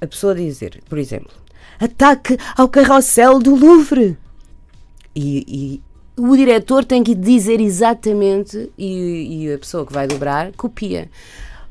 a 0.00 0.06
pessoa 0.06 0.34
dizer, 0.34 0.82
por 0.88 0.98
exemplo, 0.98 1.32
ataque 1.78 2.36
ao 2.56 2.68
carrossel 2.68 3.38
do 3.38 3.54
Louvre. 3.54 4.18
E, 5.14 5.44
e 5.46 5.82
o 6.20 6.36
diretor 6.36 6.84
tem 6.84 7.02
que 7.02 7.14
dizer 7.14 7.60
exatamente 7.60 8.70
e, 8.76 9.46
e 9.46 9.52
a 9.52 9.58
pessoa 9.58 9.86
que 9.86 9.92
vai 9.92 10.06
dobrar 10.06 10.52
copia. 10.52 11.08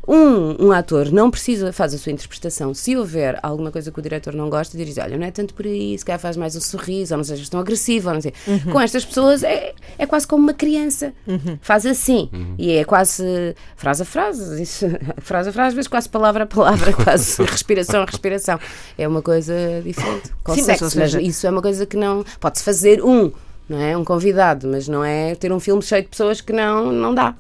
Um, 0.06 0.68
um 0.68 0.72
ator 0.74 1.10
não 1.12 1.32
precisa, 1.32 1.72
faz 1.72 1.94
a 1.94 1.98
sua 1.98 2.12
interpretação. 2.12 2.74
Se 2.74 2.98
houver 2.98 3.40
alguma 3.42 3.72
coisa 3.72 3.90
que 3.90 3.98
o 3.98 4.02
diretor 4.02 4.34
não 4.34 4.50
gosta, 4.50 4.78
diz: 4.78 4.98
Olha, 4.98 5.18
não 5.18 5.26
é 5.26 5.32
tanto 5.32 5.54
por 5.54 5.66
aí, 5.66 5.98
se 5.98 6.04
calhar 6.04 6.20
faz 6.20 6.36
mais 6.36 6.56
um 6.58 6.60
sorriso, 6.62 7.14
ou 7.14 7.18
não 7.18 7.24
seja 7.24 7.50
tão 7.50 7.60
agressivo, 7.60 8.10
ou 8.10 8.16
não 8.16 8.22
sei. 8.22 8.34
Com 8.72 8.82
estas 8.82 9.06
pessoas 9.06 9.44
é, 9.44 9.74
é 9.98 10.06
quase 10.06 10.28
como 10.28 10.44
uma 10.44 10.54
criança. 10.54 11.14
Faz 11.62 11.86
assim. 11.86 12.30
E 12.58 12.72
é 12.72 12.84
quase 12.84 13.56
frase 13.78 14.02
a 14.02 14.06
frase, 14.06 14.62
isso, 14.62 14.86
frase 15.22 15.50
a 15.50 15.54
frase, 15.54 15.70
às 15.70 15.74
vezes 15.74 15.88
quase 15.88 16.10
palavra 16.10 16.44
a 16.44 16.48
palavra, 16.48 16.92
quase 17.02 17.42
respiração 17.44 18.02
a 18.02 18.06
respiração. 18.06 18.60
É 18.98 19.08
uma 19.08 19.22
coisa 19.22 19.54
diferente. 19.84 20.28
Sim, 20.28 20.34
mas, 20.46 20.58
Consegue-se, 20.58 20.84
mas 20.84 20.92
seja- 21.12 21.22
isso 21.22 21.48
é 21.48 21.50
uma 21.50 21.62
coisa 21.62 21.86
que 21.86 21.96
não. 21.96 22.26
Pode-se 22.42 22.64
fazer 22.66 23.02
um, 23.02 23.32
não 23.70 23.80
é? 23.80 23.96
Um 23.96 24.04
convidado, 24.04 24.68
mas 24.68 24.86
não 24.90 25.02
é 25.04 25.34
ter 25.36 25.54
um 25.54 25.62
filme 25.62 25.82
cheio 25.82 26.02
de 26.04 26.10
pessoas 26.10 26.42
que 26.42 26.52
não, 26.52 26.92
não 26.92 27.16
dá. 27.16 27.34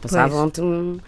Passavam-te 0.00 0.60
um, 0.60 0.98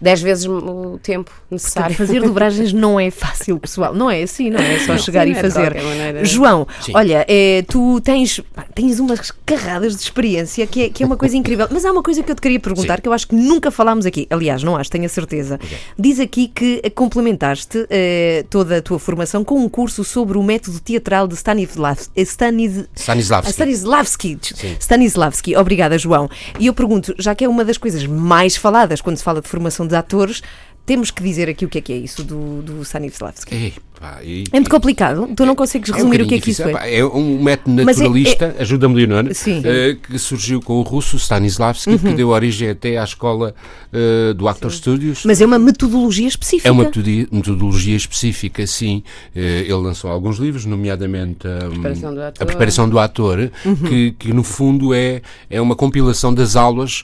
dez 0.00 0.20
vezes 0.20 0.46
o 0.46 0.98
tempo 1.02 1.30
necessário. 1.50 1.94
Fazer 1.94 2.20
dobragens 2.22 2.72
não 2.72 2.98
é 2.98 3.10
fácil, 3.10 3.58
pessoal. 3.58 3.94
Não 3.94 4.10
é 4.10 4.22
assim, 4.22 4.50
não 4.50 4.58
é 4.58 4.78
só 4.80 4.96
chegar 4.96 5.26
sim, 5.26 5.32
e 5.32 5.36
é 5.36 5.40
fazer. 5.40 5.76
João, 6.24 6.66
Sim. 6.80 6.92
olha, 6.94 7.24
eh, 7.28 7.64
tu 7.68 8.00
tens, 8.00 8.40
tens 8.74 8.98
umas 8.98 9.30
carradas 9.44 9.96
de 9.96 10.02
experiência 10.02 10.66
que 10.66 10.84
é, 10.84 10.88
que 10.88 11.02
é 11.02 11.06
uma 11.06 11.16
coisa 11.16 11.36
incrível. 11.36 11.66
Mas 11.70 11.84
há 11.84 11.92
uma 11.92 12.02
coisa 12.02 12.22
que 12.22 12.30
eu 12.30 12.34
te 12.34 12.40
queria 12.40 12.60
perguntar 12.60 12.96
Sim. 12.96 13.02
que 13.02 13.08
eu 13.08 13.12
acho 13.12 13.28
que 13.28 13.34
nunca 13.34 13.70
falámos 13.70 14.06
aqui. 14.06 14.26
Aliás, 14.30 14.62
não 14.62 14.76
acho, 14.76 14.90
tenho 14.90 15.04
a 15.04 15.08
certeza. 15.08 15.58
Diz 15.98 16.18
aqui 16.20 16.48
que 16.48 16.80
eh, 16.82 16.90
complementaste 16.90 17.86
eh, 17.90 18.44
toda 18.48 18.78
a 18.78 18.82
tua 18.82 18.98
formação 18.98 19.44
com 19.44 19.56
um 19.56 19.68
curso 19.68 20.04
sobre 20.04 20.38
o 20.38 20.42
método 20.42 20.80
teatral 20.80 21.26
de 21.26 21.34
Stanislavski. 21.34 22.10
Stanis, 22.16 22.88
Stanislavski. 22.94 23.52
Stanislavski. 23.52 24.38
Stanislavski, 24.78 25.56
obrigada, 25.56 25.98
João. 25.98 26.28
E 26.58 26.66
eu 26.66 26.74
pergunto, 26.74 27.14
já 27.18 27.34
que 27.34 27.44
é 27.44 27.48
uma 27.48 27.64
das 27.64 27.76
coisas 27.76 28.06
mais 28.06 28.56
faladas 28.56 29.00
quando 29.00 29.16
se 29.16 29.24
fala 29.24 29.40
de 29.40 29.48
formação 29.48 29.86
de 29.90 29.96
atores, 29.96 30.42
temos 30.86 31.10
que 31.10 31.22
dizer 31.22 31.48
aqui 31.48 31.64
o 31.64 31.68
que 31.68 31.78
é 31.78 31.80
que 31.80 31.92
é 31.92 31.96
isso 31.96 32.24
do, 32.24 32.62
do 32.62 32.82
Stanislavski. 32.82 33.54
Ei, 33.54 33.74
Pá, 34.00 34.18
e- 34.24 34.44
É 34.50 34.56
muito 34.56 34.70
complicado. 34.70 35.28
Tu 35.36 35.44
não 35.44 35.54
consegues 35.54 35.90
É 35.90 35.92
um 35.92 35.96
resumir 35.96 36.22
o 36.22 36.26
que 36.26 36.36
é 36.36 36.40
que 36.40 36.50
isso 36.52 36.62
é. 36.62 36.98
É 37.00 37.04
um 37.04 37.42
método 37.42 37.82
é- 37.82 37.84
naturalista, 37.84 38.56
ajuda-me, 38.58 38.94
Leonor, 38.94 39.34
Sim. 39.34 39.60
eh, 39.62 39.94
que 40.02 40.18
surgiu 40.18 40.62
com 40.62 40.74
o 40.78 40.82
russo 40.82 41.18
Stanislavski, 41.18 41.90
Uhum. 41.90 41.98
que 41.98 42.12
deu 42.14 42.30
origem 42.30 42.70
até 42.70 42.96
à 42.96 43.04
escola 43.04 43.54
eh, 43.92 44.32
do 44.32 44.48
Actor 44.48 44.70
Studios. 44.72 45.22
Mas 45.26 45.40
é 45.42 45.44
uma 45.46 45.58
metodologia 45.58 46.26
específica. 46.28 46.66
É 46.66 46.72
uma 46.72 46.84
metodologia 47.30 47.94
específica, 47.96 48.66
sim. 48.66 49.02
Eh, 49.36 49.64
Ele 49.64 49.74
lançou 49.74 50.10
alguns 50.10 50.38
livros, 50.38 50.64
nomeadamente 50.64 51.46
hum, 51.46 51.70
Preparação. 51.82 52.14
A 52.40 52.46
Preparação 52.46 52.88
do 52.88 52.98
Ator, 52.98 53.50
Uhum. 53.66 53.76
que, 53.76 54.12
que 54.18 54.32
no 54.32 54.42
fundo 54.42 54.94
é, 54.94 55.20
é 55.50 55.60
uma 55.60 55.76
compilação 55.76 56.32
das 56.32 56.56
aulas 56.56 57.02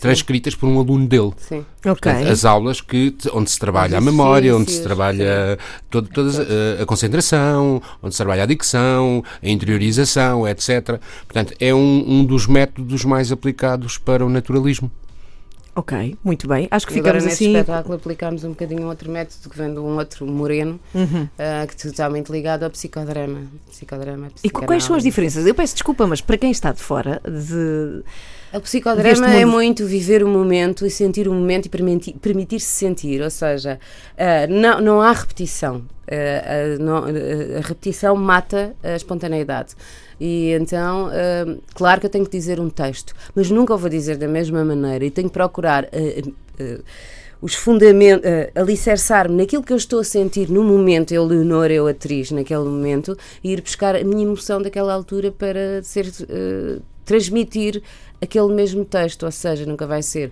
transcritas 0.00 0.54
por 0.54 0.68
um 0.68 0.78
aluno 0.80 1.06
dele. 1.06 1.30
Sim. 1.36 1.64
Ok. 1.84 2.12
Portanto, 2.12 2.28
as 2.28 2.44
aulas 2.44 2.80
que, 2.80 3.14
onde 3.32 3.50
se 3.50 3.58
trabalha 3.58 3.96
a 3.98 4.00
memória, 4.00 4.54
onde 4.56 4.70
se 4.70 4.82
trabalha 4.82 5.56
todo, 5.90 6.08
todas, 6.08 6.38
a, 6.38 6.82
a 6.82 6.86
concentração, 6.86 7.82
onde 8.02 8.14
se 8.14 8.18
trabalha 8.18 8.44
a 8.44 8.46
dicção, 8.46 9.22
a 9.42 9.48
interiorização, 9.48 10.46
etc. 10.48 10.98
Portanto, 11.26 11.54
é 11.60 11.74
um, 11.74 12.04
um 12.08 12.24
dos 12.24 12.46
métodos 12.46 13.04
mais 13.04 13.30
aplicados 13.32 13.98
para 13.98 14.24
o 14.24 14.28
naturalismo. 14.28 14.90
Ok, 15.74 16.16
muito 16.24 16.48
bem. 16.48 16.66
Acho 16.70 16.84
que 16.86 16.94
E 16.94 16.98
agora 16.98 17.14
ficamos 17.20 17.24
nesse 17.32 17.44
assim. 17.44 17.56
espetáculo 17.56 17.94
aplicámos 17.94 18.42
um 18.42 18.48
bocadinho 18.50 18.86
outro 18.88 19.08
método 19.10 19.48
que 19.48 19.56
vem 19.56 19.72
de 19.72 19.78
um 19.78 19.96
outro 19.96 20.26
moreno, 20.26 20.80
Uhum. 20.92 21.28
ah, 21.38 21.64
que 21.66 21.74
é 21.86 21.90
totalmente 21.90 22.30
ligado 22.30 22.64
ao 22.64 22.70
psicodrama. 22.70 23.42
psicodrama 23.70 24.28
E 24.42 24.50
qu- 24.50 24.66
quais 24.66 24.82
são 24.84 24.96
as 24.96 25.04
diferenças? 25.04 25.46
Eu 25.46 25.54
peço 25.54 25.74
desculpa, 25.74 26.06
mas 26.08 26.20
para 26.20 26.36
quem 26.36 26.50
está 26.50 26.72
de 26.72 26.80
fora 26.82 27.22
de. 27.24 28.02
O 28.52 28.60
psicodrama 28.60 29.32
é 29.32 29.44
muito 29.44 29.86
viver 29.86 30.24
o 30.24 30.28
momento 30.28 30.84
e 30.84 30.90
sentir 30.90 31.28
o 31.28 31.32
momento 31.32 31.66
e 31.66 31.68
permiti- 31.68 32.12
permitir-se 32.20 32.66
sentir, 32.66 33.22
ou 33.22 33.30
seja, 33.30 33.78
ah, 34.18 34.46
não, 34.48 34.80
não 34.80 35.00
há 35.00 35.12
repetição. 35.12 35.82
Ah, 36.10 36.14
ah, 36.14 36.78
não- 36.80 37.04
a 37.04 37.60
repetição 37.60 38.16
mata 38.16 38.74
a 38.82 38.96
espontaneidade. 38.96 39.74
E 40.18 40.50
então, 40.52 41.08
claro 41.74 42.00
que 42.00 42.06
eu 42.06 42.10
tenho 42.10 42.24
que 42.26 42.30
dizer 42.30 42.60
um 42.60 42.68
texto, 42.68 43.14
mas 43.34 43.50
nunca 43.50 43.74
o 43.74 43.78
vou 43.78 43.88
dizer 43.88 44.16
da 44.18 44.28
mesma 44.28 44.64
maneira 44.64 45.04
e 45.04 45.10
tenho 45.10 45.28
que 45.28 45.32
procurar. 45.34 45.88
os 47.42 47.54
fundamentos, 47.54 48.28
uh, 48.28 48.60
alicerçar-me 48.60 49.34
naquilo 49.34 49.62
que 49.62 49.72
eu 49.72 49.76
estou 49.78 50.00
a 50.00 50.04
sentir 50.04 50.50
no 50.50 50.62
momento, 50.62 51.12
eu, 51.12 51.24
Leonor, 51.24 51.70
eu, 51.70 51.86
atriz, 51.86 52.30
naquele 52.30 52.64
momento, 52.64 53.16
e 53.42 53.52
ir 53.52 53.62
buscar 53.62 53.96
a 53.96 54.04
minha 54.04 54.24
emoção 54.24 54.60
daquela 54.60 54.92
altura 54.92 55.32
para 55.32 55.82
ser, 55.82 56.06
uh, 56.06 56.82
transmitir 57.02 57.82
aquele 58.20 58.52
mesmo 58.52 58.84
texto, 58.84 59.24
ou 59.24 59.32
seja, 59.32 59.64
nunca 59.66 59.86
vai 59.86 60.02
ser 60.02 60.30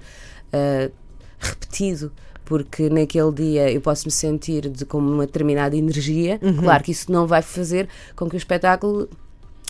uh, 0.53 0.93
repetido. 1.39 2.13
Porque 2.45 2.89
naquele 2.89 3.31
dia 3.31 3.71
eu 3.71 3.81
posso 3.81 4.07
me 4.07 4.11
sentir 4.11 4.71
de, 4.71 4.87
com 4.87 4.97
uma 4.99 5.27
determinada 5.27 5.77
energia. 5.77 6.41
Claro 6.61 6.83
que 6.83 6.93
isso 6.93 7.13
não 7.13 7.27
vai 7.27 7.43
fazer 7.43 7.89
com 8.17 8.27
que 8.27 8.37
o 8.37 8.39
espetáculo 8.39 9.07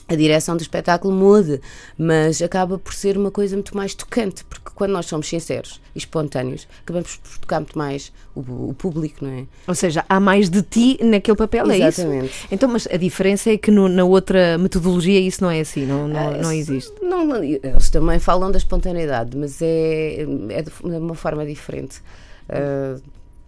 a 0.08 0.14
direção 0.14 0.56
do 0.56 0.62
espetáculo 0.62 1.14
mude, 1.14 1.60
mas 1.98 2.40
acaba 2.40 2.78
por 2.78 2.94
ser 2.94 3.18
uma 3.18 3.30
coisa 3.30 3.54
muito 3.54 3.76
mais 3.76 3.94
tocante, 3.94 4.42
porque 4.44 4.70
quando 4.74 4.92
nós 4.92 5.04
somos 5.06 5.28
sinceros 5.28 5.80
e 5.94 5.98
espontâneos, 5.98 6.66
acabamos 6.82 7.16
por 7.16 7.38
tocar 7.38 7.60
muito 7.60 7.76
mais 7.76 8.10
o, 8.34 8.40
o 8.70 8.74
público, 8.78 9.24
não 9.24 9.32
é? 9.32 9.44
Ou 9.66 9.74
seja, 9.74 10.04
há 10.08 10.18
mais 10.18 10.48
de 10.48 10.62
ti 10.62 10.98
naquele 11.02 11.36
papel, 11.36 11.70
é 11.70 11.76
isso? 11.78 12.00
Exatamente. 12.00 12.32
Então, 12.50 12.68
mas 12.70 12.86
a 12.90 12.96
diferença 12.96 13.50
é 13.50 13.58
que 13.58 13.70
no- 13.70 13.88
na 13.88 14.04
outra 14.04 14.56
metodologia 14.56 15.20
isso 15.20 15.42
não 15.44 15.50
é 15.50 15.60
assim, 15.60 15.84
não, 15.84 16.08
não, 16.08 16.28
Ah, 16.34 16.38
não 16.38 16.52
existe. 16.52 16.92
Não, 17.02 17.44
eles 17.44 17.90
também 17.90 18.18
falam 18.18 18.50
da 18.50 18.56
espontaneidade, 18.58 19.36
mas 19.36 19.60
é, 19.60 20.22
é 20.48 20.62
de 20.62 20.70
uma 20.82 21.14
forma 21.14 21.44
diferente. 21.44 22.00
Ah, 22.48 22.96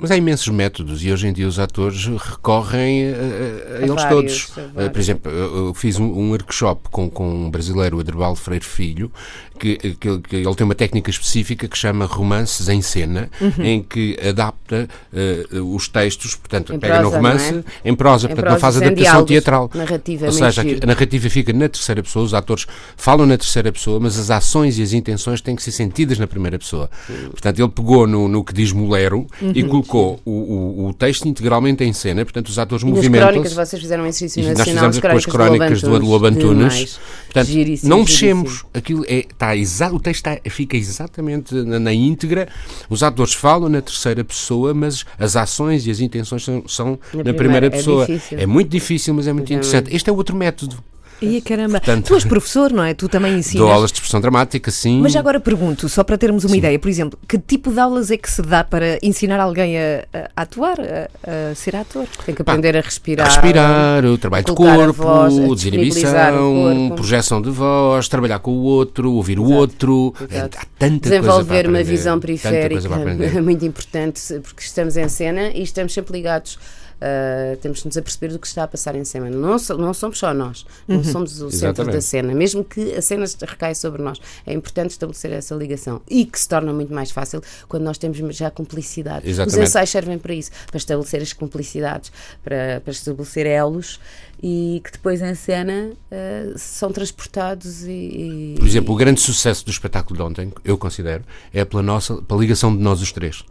Mas 0.01 0.11
há 0.11 0.17
imensos 0.17 0.49
métodos 0.49 1.05
e 1.05 1.13
hoje 1.13 1.27
em 1.29 1.33
dia 1.33 1.47
os 1.47 1.59
atores 1.59 2.07
recorrem 2.07 3.09
a, 3.09 3.17
a- 3.17 3.79
a 3.79 3.83
eles 3.83 3.95
vários, 4.03 4.47
todos. 4.47 4.59
a 4.77 4.83
Eh. 4.85 4.89
Por 4.89 4.99
exemplo, 5.01 5.31
eu 5.33 5.75
fiz 5.75 5.99
um, 5.99 6.05
um 6.07 6.31
workshop 6.31 6.89
com, 6.91 7.11
com 7.11 7.29
um 7.47 7.51
brasileiro, 7.51 7.97
o 7.99 8.01
Adrbal 8.01 8.35
Freire 8.35 8.65
Filho, 8.65 9.13
que, 9.59 9.77
que, 9.77 10.09
ele- 10.09 10.21
que 10.23 10.37
ele 10.37 10.55
tem 10.55 10.65
uma 10.65 10.75
técnica 10.75 11.11
específica 11.11 11.69
que 11.69 11.77
chama 11.77 12.07
romances 12.07 12.69
em 12.69 12.81
cena, 12.81 13.29
Uhum. 13.41 13.65
em 13.65 13.83
que 13.83 14.17
adapta 14.27 14.89
eh, 15.13 15.47
os 15.63 15.87
textos, 15.89 16.35
portanto, 16.35 16.73
Em 16.75 16.79
pega 16.79 16.95
no 17.03 17.11
prosa, 17.11 17.17
romance 17.17 17.55
é? 17.85 17.89
em 17.91 17.95
prosa, 17.95 18.27
Em 18.27 18.29
portanto, 18.29 18.45
prosa, 18.45 18.55
não 18.55 18.61
faz 18.61 18.77
adaptação 18.79 19.03
diálogos, 19.05 19.29
teatral. 19.31 19.71
narrativa, 19.75 20.27
Ou 20.27 20.33
seja, 20.33 20.63
a 20.83 20.87
narrativa 20.87 21.29
fica 21.29 21.53
na 21.53 21.69
terceira 21.69 22.03
pessoa, 22.03 22.25
os 22.25 22.33
atores 22.33 22.67
falam 22.97 23.27
na 23.27 23.37
terceira 23.37 23.71
pessoa, 23.71 24.01
mas 24.01 24.19
as 24.19 24.31
ações 24.31 24.79
e 24.79 24.83
as 24.83 24.93
intenções 24.95 25.41
têm 25.43 25.55
que 25.55 25.63
ser 25.63 25.73
sentidas 25.73 26.19
na 26.19 26.27
primeira 26.27 26.59
pessoa. 26.59 26.89
Portanto, 27.31 27.59
ele 27.59 27.69
pegou 27.69 28.07
no, 28.07 28.29
no 28.29 28.43
que 28.43 28.55
diz 28.55 28.73
Molero 28.73 29.27
Uhum. 29.43 29.53
e 29.55 29.63
colocou 29.65 29.90
o, 29.97 30.31
o, 30.31 30.87
o 30.89 30.95
texto 30.95 31.27
integralmente 31.27 31.83
em 31.85 31.93
cena, 31.93 32.25
portanto, 32.25 32.49
os 32.49 32.59
atores 32.59 32.85
movimentam 32.85 33.29
crónicas, 33.29 33.53
vocês 33.55 33.81
fizeram 33.83 34.05
um 34.05 34.07
exercício 34.07 34.41
e 34.41 34.47
nós 34.47 34.59
nacional 34.59 34.93
fizemos 34.93 35.17
as 35.17 35.27
crónicas 35.27 35.81
do 35.83 35.99
Lobo 35.99 36.27
Antunes. 36.27 36.99
Portanto, 37.27 37.47
Giríssimo, 37.47 37.89
não 37.91 38.05
giríssimo. 38.07 38.43
mexemos. 38.43 38.65
Aquilo 38.75 39.05
é, 39.07 39.19
está 39.21 39.57
exa 39.57 39.93
o 39.93 40.01
texto 40.01 40.27
está- 40.27 40.51
fica 40.51 40.77
exatamente 40.77 41.55
na, 41.55 41.79
na 41.79 41.93
íntegra. 41.93 42.49
Os 42.89 43.03
atores 43.03 43.35
falam 43.35 43.69
na 43.69 43.81
terceira 43.81 44.25
pessoa, 44.25 44.75
mas 44.75 45.05
as 45.19 45.37
ações 45.37 45.87
e 45.87 45.91
as 45.91 46.01
intenções 46.01 46.45
são, 46.45 46.63
são 46.67 46.91
na, 46.91 46.97
primeira. 47.09 47.35
primeira 47.35 47.67
É 47.67 47.71
pessoa. 47.71 48.07
difícil. 48.07 48.39
É 48.39 48.47
muito 48.47 48.69
difícil, 48.69 49.15
mas 49.15 49.27
é 49.27 49.33
muito 49.33 49.51
Exatamente. 49.53 49.69
interessante. 49.69 49.97
Este 49.97 50.11
é 50.11 50.13
outro 50.13 50.37
método. 50.37 50.83
E 51.21 51.41
caramba, 51.41 51.81
Portanto- 51.81 52.07
tu 52.07 52.15
és 52.15 52.25
professor, 52.25 52.73
não 52.73 52.83
é? 52.83 52.95
Tu 52.95 53.09
também 53.09 53.35
ensinas. 53.39 53.61
Dou 53.61 53.71
aulas 53.71 53.91
de 53.91 53.97
expressão 53.99 54.21
dramática, 54.21 54.71
sim. 54.71 55.01
Mas 55.01 55.15
agora 55.15 55.39
pergunto, 55.39 55.89
só 55.89 56.03
para 56.03 56.17
termos 56.17 56.45
uma 56.45 56.57
ideia, 56.57 56.79
por 56.79 56.89
exemplo, 56.89 57.19
que 57.29 57.39
tipo 57.39 57.71
de 57.71 57.79
aulas 57.79 58.11
é 58.11 58.17
que 58.17 58.31
se 58.31 58.41
dá 58.43 58.65
para 58.65 58.99
ensinar 59.03 59.39
alguém 59.39 59.79
a, 59.79 60.05
a 60.37 60.43
atuar, 60.43 60.79
a, 60.81 61.51
a 61.51 61.55
ser 61.55 61.77
ator? 61.77 62.07
Tem 62.25 62.35
que 62.35 62.43
aprender 62.43 62.77
a 62.77 62.81
respirar. 62.81 63.27
Respirar, 63.27 64.05
o 64.05 64.17
trabalho 64.17 64.45
de 64.45 64.51
a 64.51 64.55
corpo, 64.55 64.93
voz, 65.03 65.35
o 65.35 65.55
desinibição, 65.55 66.93
projeção 66.97 67.43
de 67.43 67.51
voz, 67.51 68.09
trabalhar 68.09 68.39
com 68.39 68.53
o 68.53 68.63
outro, 68.63 69.13
ouvir 69.13 69.39
o 69.39 69.45
Exato, 69.45 69.61
outro. 69.61 70.15
exato. 70.31 70.59
Há 70.59 70.65
tanta 70.79 71.09
coisa 71.09 71.21
Desenvolver 71.21 71.63
para 71.63 71.69
uma 71.71 71.83
visão 71.83 72.19
periférica 72.19 72.89
coisa 72.89 73.21
é 73.39 73.41
muito 73.41 73.65
importante 73.65 74.21
porque 74.43 74.63
estamos 74.63 74.97
em 74.97 75.09
cena 75.09 75.51
e 75.55 75.63
estamos 75.63 75.93
sempre 75.93 76.13
ligados. 76.17 76.59
Uh, 77.01 77.57
temos 77.57 77.79
de 77.79 77.87
nos 77.87 77.97
aperceber 77.97 78.31
do 78.31 78.39
que 78.39 78.47
está 78.47 78.65
a 78.65 78.69
passar 78.69 78.95
em 78.95 79.05
cena. 79.07 79.31
Não, 79.31 79.59
so- 79.59 79.79
não 79.79 79.95
somos 79.95 80.19
só 80.19 80.35
nós, 80.35 80.67
não 80.87 81.03
somos 81.03 81.33
o 81.41 81.51
centro 81.51 81.57
Exatamente. 81.83 81.95
da 81.95 82.01
cena, 82.03 82.35
mesmo 82.35 82.63
que 82.63 82.93
a 82.95 83.01
cena 83.01 83.25
recaia 83.41 83.75
sobre 83.75 84.03
nós. 84.03 84.21
É 84.47 84.53
importante 84.53 84.91
estabelecer 84.91 85.33
essa 85.33 85.55
ligação 85.55 86.03
e 86.09 86.27
que 86.27 86.39
se 86.39 86.47
torna 86.47 86.73
muito 86.75 86.93
mais 86.93 87.11
fácil 87.11 87.41
quando 87.69 87.85
nós 87.85 87.97
temos 87.97 88.19
já 88.37 88.51
cumplicidade. 88.51 89.29
Os 89.31 89.57
ensaios 89.57 89.89
servem 89.89 90.19
para 90.19 90.35
isso, 90.35 90.51
para 90.67 90.77
estabelecer 90.77 91.23
as 91.23 91.33
cumplicidades, 91.33 92.13
para, 92.45 92.81
para 92.85 92.91
estabelecer 92.93 93.47
elos 93.47 93.99
e 94.43 94.83
que 94.85 94.93
depois 94.93 95.23
em 95.23 95.35
cena 95.35 95.93
uh, 95.93 96.59
são 96.59 96.93
transportados 96.93 97.85
e. 97.85 97.91
e- 97.91 98.55
Por 98.59 98.67
exemplo, 98.67 98.95
o 98.95 98.97
grande 98.97 99.21
sucesso 99.21 99.65
do 99.65 99.71
espetáculo 99.71 100.17
de 100.19 100.23
ontem, 100.23 100.53
eu 100.65 100.77
considero, 100.77 101.25
é 101.53 101.65
pela 101.65 101.83
nossa, 101.83 102.17
pela 102.23 102.41
ligação 102.41 102.77
de 102.77 102.83
nós 102.83 103.01
os 103.01 103.11
três. 103.11 103.43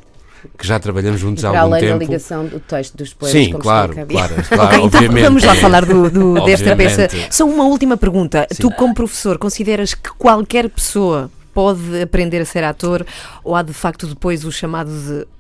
Que 0.58 0.66
já 0.68 0.80
trabalhamos 0.80 1.20
juntos 1.20 1.44
há 1.46 1.50
para 1.52 1.62
algum 1.62 1.74
além 1.76 1.88
tempo. 1.88 2.00
da 2.00 2.06
ligação 2.06 2.46
do 2.46 2.60
texto 2.60 2.96
dos 2.98 3.14
poemas, 3.14 3.32
Sim, 3.44 3.52
como 3.52 3.64
claro, 3.64 3.94
claro, 4.08 4.36
claro, 4.48 4.86
então 4.86 5.02
vamos 5.24 5.44
lá 5.44 5.56
falar 5.56 5.86
do, 5.86 6.10
do- 6.10 6.46
desta 6.46 6.76
peça. 6.76 7.08
Só 7.30 7.46
uma 7.46 7.66
última 7.66 7.98
pergunta. 7.98 8.48
Tu, 8.60 8.70
como 8.72 8.94
professor, 8.94 9.38
consideras 9.38 9.94
que 9.94 10.10
qualquer 10.18 10.70
pessoa 10.70 11.30
pode 11.54 12.02
aprender 12.02 12.40
a 12.42 12.46
ser 12.46 12.64
ator 12.64 13.06
ou 13.44 13.56
há 13.56 13.62
de 13.62 13.74
facto 13.74 14.08
depois 14.08 14.46
o 14.46 14.52
chamado 14.52 14.90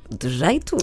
de, 0.10 0.18
de 0.18 0.29
jeito? 0.29 0.75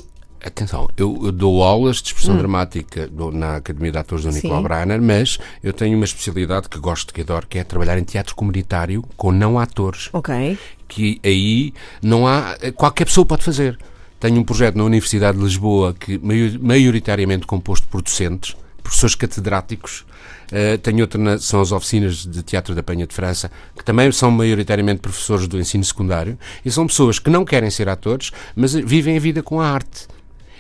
Atenção, 0.45 0.89
eu, 0.97 1.19
eu 1.25 1.33
dou 1.33 1.63
aulas 1.65 1.97
de 1.97 2.09
expressão 2.09 2.37
dramática 2.37 3.09
dou 3.09 3.33
na 3.33 3.57
Academia 3.57 3.91
de 3.91 3.99
Atores 3.99 4.25
do 4.25 4.31
Nicolau 4.31 4.59
Sim. 4.59 4.63
Brainer, 4.63 5.03
mas 5.03 5.39
eu 5.63 5.73
tenho 5.73 5.97
uma 5.97 6.05
especialidade 6.05 6.69
que 6.69 6.79
gosto, 6.79 7.13
que 7.13 7.23
adoro, 7.23 7.47
que 7.49 7.59
é 7.59 7.65
trabalhar 7.65 7.99
em 7.99 8.05
teatro 8.05 8.35
comunitário 8.37 9.03
com 9.17 9.33
não 9.33 9.59
atores. 9.59 10.09
Ok. 10.13 10.57
que 10.87 11.21
aí 11.25 11.75
não 12.01 12.29
há. 12.29 12.55
qualquer 12.77 13.07
pessoa 13.07 13.27
pode 13.27 13.43
fazer. 13.43 13.77
Tenho 14.19 14.41
um 14.41 14.45
projeto 14.45 14.77
na 14.77 14.85
Universidade 14.85 15.37
de 15.39 15.45
Lisboa 15.45 15.95
que 15.95 16.19
maior- 16.19 16.59
maioritariamente 16.59 17.47
composto 17.47 17.87
por 17.89 18.01
docentes, 18.03 18.57
professores 18.83 19.15
catedráticos. 19.15 20.05
Uh, 20.47 20.79
tenho 20.79 21.01
outra, 21.01 21.21
na- 21.21 21.39
são 21.39 21.61
as 21.61 21.73
oficinas 21.73 22.25
de 22.25 22.43
teatro 22.43 22.73
da 22.75 22.83
Penha 22.83 23.07
de 23.07 23.13
França, 23.15 23.51
que 23.77 23.85
também 23.85 24.11
são 24.13 24.31
maioritariamente 24.31 25.01
professores 25.01 25.49
do 25.49 25.59
ensino 25.59 25.83
secundário, 25.85 26.39
e 26.65 26.71
são 26.71 26.87
pessoas 26.87 27.19
que 27.19 27.29
não 27.29 27.45
querem 27.45 27.69
ser 27.69 27.89
atores, 27.89 28.31
mas 28.55 28.73
vivem 28.73 29.17
a 29.17 29.21
vida 29.21 29.43
com 29.43 29.61
a 29.61 29.69
arte. 29.69 30.07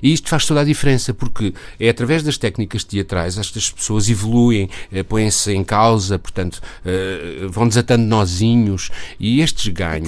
E 0.02 0.12
isto 0.12 0.28
faz 0.28 0.46
toda 0.46 0.60
a 0.60 0.64
diferença, 0.64 1.14
porque 1.14 1.54
é 1.78 1.88
através 1.88 2.22
das 2.22 2.38
técnicas 2.38 2.84
teatrais 2.84 3.38
estas 3.38 3.70
pessoas 3.70 4.08
evoluem, 4.08 4.68
eh, 4.92 5.02
põem-se 5.02 5.52
em 5.52 5.64
causa, 5.64 6.18
portanto, 6.18 6.60
eh, 6.84 7.46
vão 7.48 7.66
desatando 7.68 8.04
nozinhos 8.04 8.90
e 9.18 9.40
estes 9.40 9.68
ganhos 9.68 10.06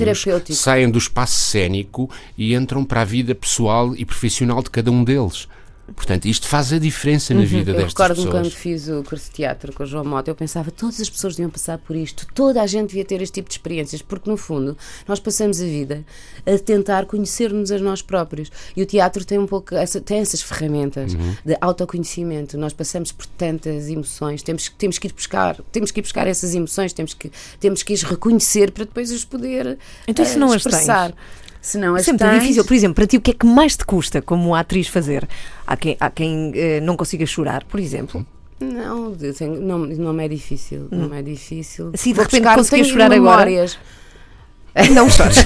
saem 0.54 0.90
do 0.90 0.98
espaço 0.98 1.36
cénico 1.36 2.10
e 2.36 2.54
entram 2.54 2.84
para 2.84 3.02
a 3.02 3.04
vida 3.04 3.34
pessoal 3.34 3.94
e 3.96 4.04
profissional 4.04 4.62
de 4.62 4.70
cada 4.70 4.90
um 4.90 5.04
deles. 5.04 5.48
Portanto, 5.94 6.26
isto 6.26 6.46
faz 6.46 6.72
a 6.72 6.78
diferença 6.78 7.32
na 7.34 7.42
vida 7.44 7.72
Uhum. 7.72 7.78
Eu 7.78 7.84
destas 7.84 8.02
recordo-me 8.02 8.30
quando 8.30 8.44
pessoas. 8.44 8.62
fiz 8.62 8.88
o 8.88 9.02
curso 9.02 9.26
de 9.26 9.30
teatro 9.36 9.72
com 9.72 9.82
o 9.82 9.86
João 9.86 10.04
Mota, 10.04 10.30
eu 10.30 10.34
pensava 10.34 10.70
todas 10.70 11.00
as 11.00 11.08
pessoas 11.10 11.34
deviam 11.34 11.50
passar 11.50 11.78
por 11.78 11.96
isto, 11.96 12.26
toda 12.34 12.62
a 12.62 12.66
gente 12.66 12.88
devia 12.88 13.04
ter 13.04 13.20
este 13.22 13.34
tipo 13.34 13.48
de 13.48 13.54
experiências, 13.54 14.02
porque 14.02 14.28
no 14.30 14.36
fundo 14.36 14.76
nós 15.06 15.18
passamos 15.18 15.60
a 15.60 15.64
vida 15.64 16.04
a 16.46 16.58
tentar 16.58 17.06
conhecer-nos 17.06 17.70
a 17.72 17.78
nós 17.78 18.02
próprios. 18.02 18.50
E 18.76 18.82
o 18.82 18.86
teatro 18.86 19.24
tem 19.24 19.38
um 19.38 19.46
pouco 19.46 19.74
essa, 19.74 20.00
tem 20.00 20.18
essas 20.20 20.42
ferramentas 20.42 21.14
Uhum. 21.14 21.36
de 21.44 21.56
autoconhecimento. 21.60 22.56
Nós 22.58 22.72
passamos 22.72 23.12
por 23.12 23.26
tantas 23.26 23.88
emoções, 23.88 24.42
temos, 24.42 24.68
temos 24.78 24.98
que 24.98 25.06
ir 25.08 25.12
buscar, 25.12 25.56
temos 25.72 25.90
que 25.90 26.00
ir 26.00 26.02
buscar 26.02 26.26
essas 26.26 26.54
emoções, 26.54 26.92
temos 26.92 27.14
que, 27.14 27.30
temos 27.58 27.82
que 27.82 27.92
as 27.94 28.02
reconhecer 28.02 28.70
para 28.72 28.84
depois 28.84 29.10
as 29.10 29.24
poder 29.24 29.78
Então, 30.06 30.24
se 30.24 30.34
eh, 30.34 30.38
não 30.38 30.52
as 30.52 30.62
tens? 30.62 30.74
Se 31.68 31.76
não 31.78 31.96
É 31.96 32.00
as 32.00 32.06
sempre 32.06 32.26
tens, 32.26 32.40
difícil. 32.42 32.64
Por 32.64 32.72
exemplo, 32.74 32.94
para 32.94 33.06
ti, 33.06 33.16
o 33.18 33.20
que 33.20 33.32
é 33.32 33.34
que 33.34 33.44
mais 33.46 33.76
te 33.76 33.84
custa 33.84 34.22
como 34.22 34.54
atriz 34.54 34.88
fazer? 34.88 35.28
Há 35.66 35.76
quem, 35.76 35.96
há 36.00 36.08
quem 36.08 36.50
eh, 36.54 36.80
não 36.80 36.96
consiga 36.96 37.26
chorar, 37.26 37.62
por 37.64 37.78
exemplo. 37.78 38.24
Não, 38.58 39.14
tenho- 39.14 39.60
não, 39.60 39.78
não 39.80 40.12
me 40.14 40.24
é 40.24 40.28
difícil. 40.28 40.88
Não 40.90 41.08
me 41.10 41.18
é 41.18 41.22
difícil. 41.22 41.90
Assim, 41.92 42.10
de 42.10 42.16
Vou 42.16 42.24
repente, 42.24 42.40
buscar- 42.42 42.54
tenho 42.70 42.84
chorar 42.86 43.12
agora? 43.12 43.50
Memórias. 44.74 44.94
Não 44.94 45.08
chores. 45.10 45.38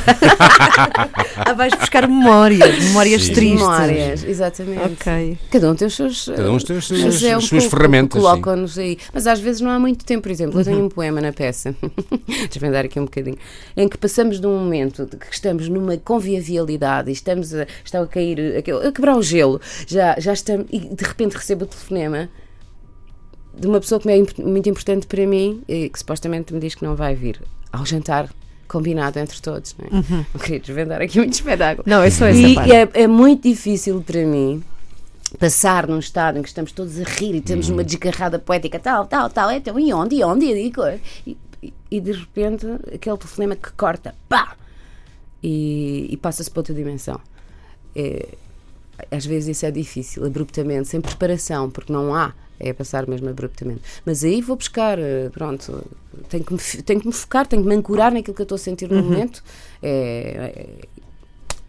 ah, 1.36 1.52
vais 1.54 1.74
buscar 1.74 2.06
memórias, 2.08 2.78
memórias 2.84 3.22
Sim. 3.24 3.32
tristes. 3.34 3.60
Memórias, 3.60 4.24
exatamente. 4.24 4.80
Ok. 4.92 5.38
Cada 5.50 5.70
um 5.70 5.74
tem 5.74 5.88
os 5.88 5.94
seus. 5.96 6.24
Cada 6.26 6.50
um 6.52 6.58
tem 6.58 6.76
os 6.76 6.86
seus- 6.86 7.02
mas 7.04 7.22
é 7.22 7.36
um 7.36 7.40
suas 7.40 7.62
pouco 7.64 7.76
ferramentas. 7.76 8.20
Colocam-nos 8.20 8.78
aí. 8.78 8.98
Mas 9.12 9.26
às 9.26 9.40
vezes 9.40 9.60
não 9.60 9.70
há 9.70 9.78
muito 9.78 10.04
tempo, 10.04 10.22
por 10.22 10.30
exemplo. 10.30 10.54
Eu 10.54 10.58
Uhum. 10.58 10.64
tenho 10.72 10.84
um 10.84 10.88
poema 10.88 11.20
na 11.20 11.32
peça, 11.32 11.74
deixa-me 12.26 12.70
dar 12.70 12.84
aqui 12.84 12.98
um 13.00 13.04
bocadinho, 13.04 13.36
em 13.76 13.88
que 13.88 13.96
passamos 13.98 14.40
de 14.40 14.46
um 14.46 14.58
momento 14.58 15.06
de 15.06 15.16
que 15.16 15.26
estamos 15.32 15.68
numa 15.68 15.96
convivialidade 15.96 17.10
e 17.10 17.12
estamos 17.12 17.54
a, 17.54 17.66
está 17.84 18.00
a 18.00 18.06
cair, 18.06 18.56
aquele- 18.58 18.86
a 18.86 18.92
quebrar 18.92 19.16
o 19.16 19.22
gelo, 19.22 19.60
já, 19.86 20.14
já 20.18 20.32
estamos, 20.32 20.66
e 20.70 20.78
de 20.80 21.04
repente 21.04 21.36
recebo 21.36 21.64
o 21.64 21.66
telefonema 21.66 22.28
de 23.58 23.66
uma 23.66 23.80
pessoa 23.80 24.00
que 24.00 24.08
é 24.08 24.16
imp- 24.16 24.38
muito 24.38 24.68
importante 24.68 25.06
para 25.06 25.26
mim 25.26 25.62
e 25.68 25.88
que 25.88 25.98
supostamente 25.98 26.52
me 26.54 26.60
diz 26.60 26.74
que 26.74 26.84
não 26.84 26.96
vai 26.96 27.14
vir 27.14 27.40
ao 27.72 27.84
jantar 27.84 28.28
combinado 28.72 29.18
entre 29.18 29.40
todos. 29.40 29.76
Não, 29.78 29.98
é? 30.00 30.02
não 30.32 30.40
queria 30.40 30.60
desvendar 30.60 31.02
aqui 31.02 31.18
muito 31.18 31.34
espetáculo. 31.34 31.84
Não, 31.86 32.02
é 32.02 32.10
só 32.10 32.24
essa 32.26 32.38
e 32.38 32.54
parte. 32.54 32.72
é, 32.72 32.88
é 32.94 33.06
muito 33.06 33.42
difícil 33.48 34.02
para 34.02 34.24
mim 34.24 34.62
passar 35.38 35.86
num 35.86 35.98
estado 35.98 36.38
em 36.38 36.42
que 36.42 36.48
estamos 36.48 36.72
todos 36.72 36.98
a 36.98 37.04
rir 37.04 37.34
e 37.34 37.40
temos 37.40 37.68
uma 37.68 37.84
desgarrada 37.84 38.38
poética, 38.38 38.78
tal, 38.78 39.06
tal, 39.06 39.30
tal, 39.30 39.50
então, 39.50 39.78
e 39.78 39.92
onde, 39.92 40.16
e 40.16 40.24
onde, 40.24 40.44
e, 40.46 40.72
e, 41.26 41.36
e- 41.62 41.72
e 41.90 42.00
de 42.00 42.12
repente 42.12 42.66
aquele 42.94 43.16
telefonema 43.16 43.54
que 43.56 43.70
corta, 43.72 44.14
pá! 44.28 44.56
E, 45.42 46.06
e 46.10 46.16
passa-se 46.16 46.50
para 46.50 46.60
outra 46.60 46.74
dimensão. 46.74 47.18
É, 47.96 48.28
às 49.10 49.24
vezes 49.26 49.56
isso 49.56 49.66
é 49.66 49.70
difícil, 49.70 50.24
abruptamente, 50.24 50.88
sem 50.88 51.00
preparação, 51.00 51.70
porque 51.70 51.92
não 51.92 52.14
há, 52.14 52.32
é 52.62 52.72
passar 52.72 53.06
mesmo 53.06 53.28
abruptamente. 53.28 53.82
Mas 54.06 54.22
aí 54.24 54.40
vou 54.40 54.56
buscar, 54.56 54.98
eh, 54.98 55.28
pronto, 55.30 55.84
tenho 56.28 56.44
que 56.44 56.52
me, 56.52 56.60
tenho 56.82 57.00
que 57.00 57.06
me 57.08 57.12
focar, 57.12 57.46
tenho 57.46 57.62
que 57.62 57.68
me 57.68 57.74
ancorar 57.74 58.12
naquilo 58.12 58.34
que 58.34 58.40
eu 58.40 58.44
estou 58.44 58.56
a 58.56 58.58
sentir 58.58 58.88
no 58.88 59.02
momento. 59.02 59.42
É, 59.82 60.54
é, 60.54 60.88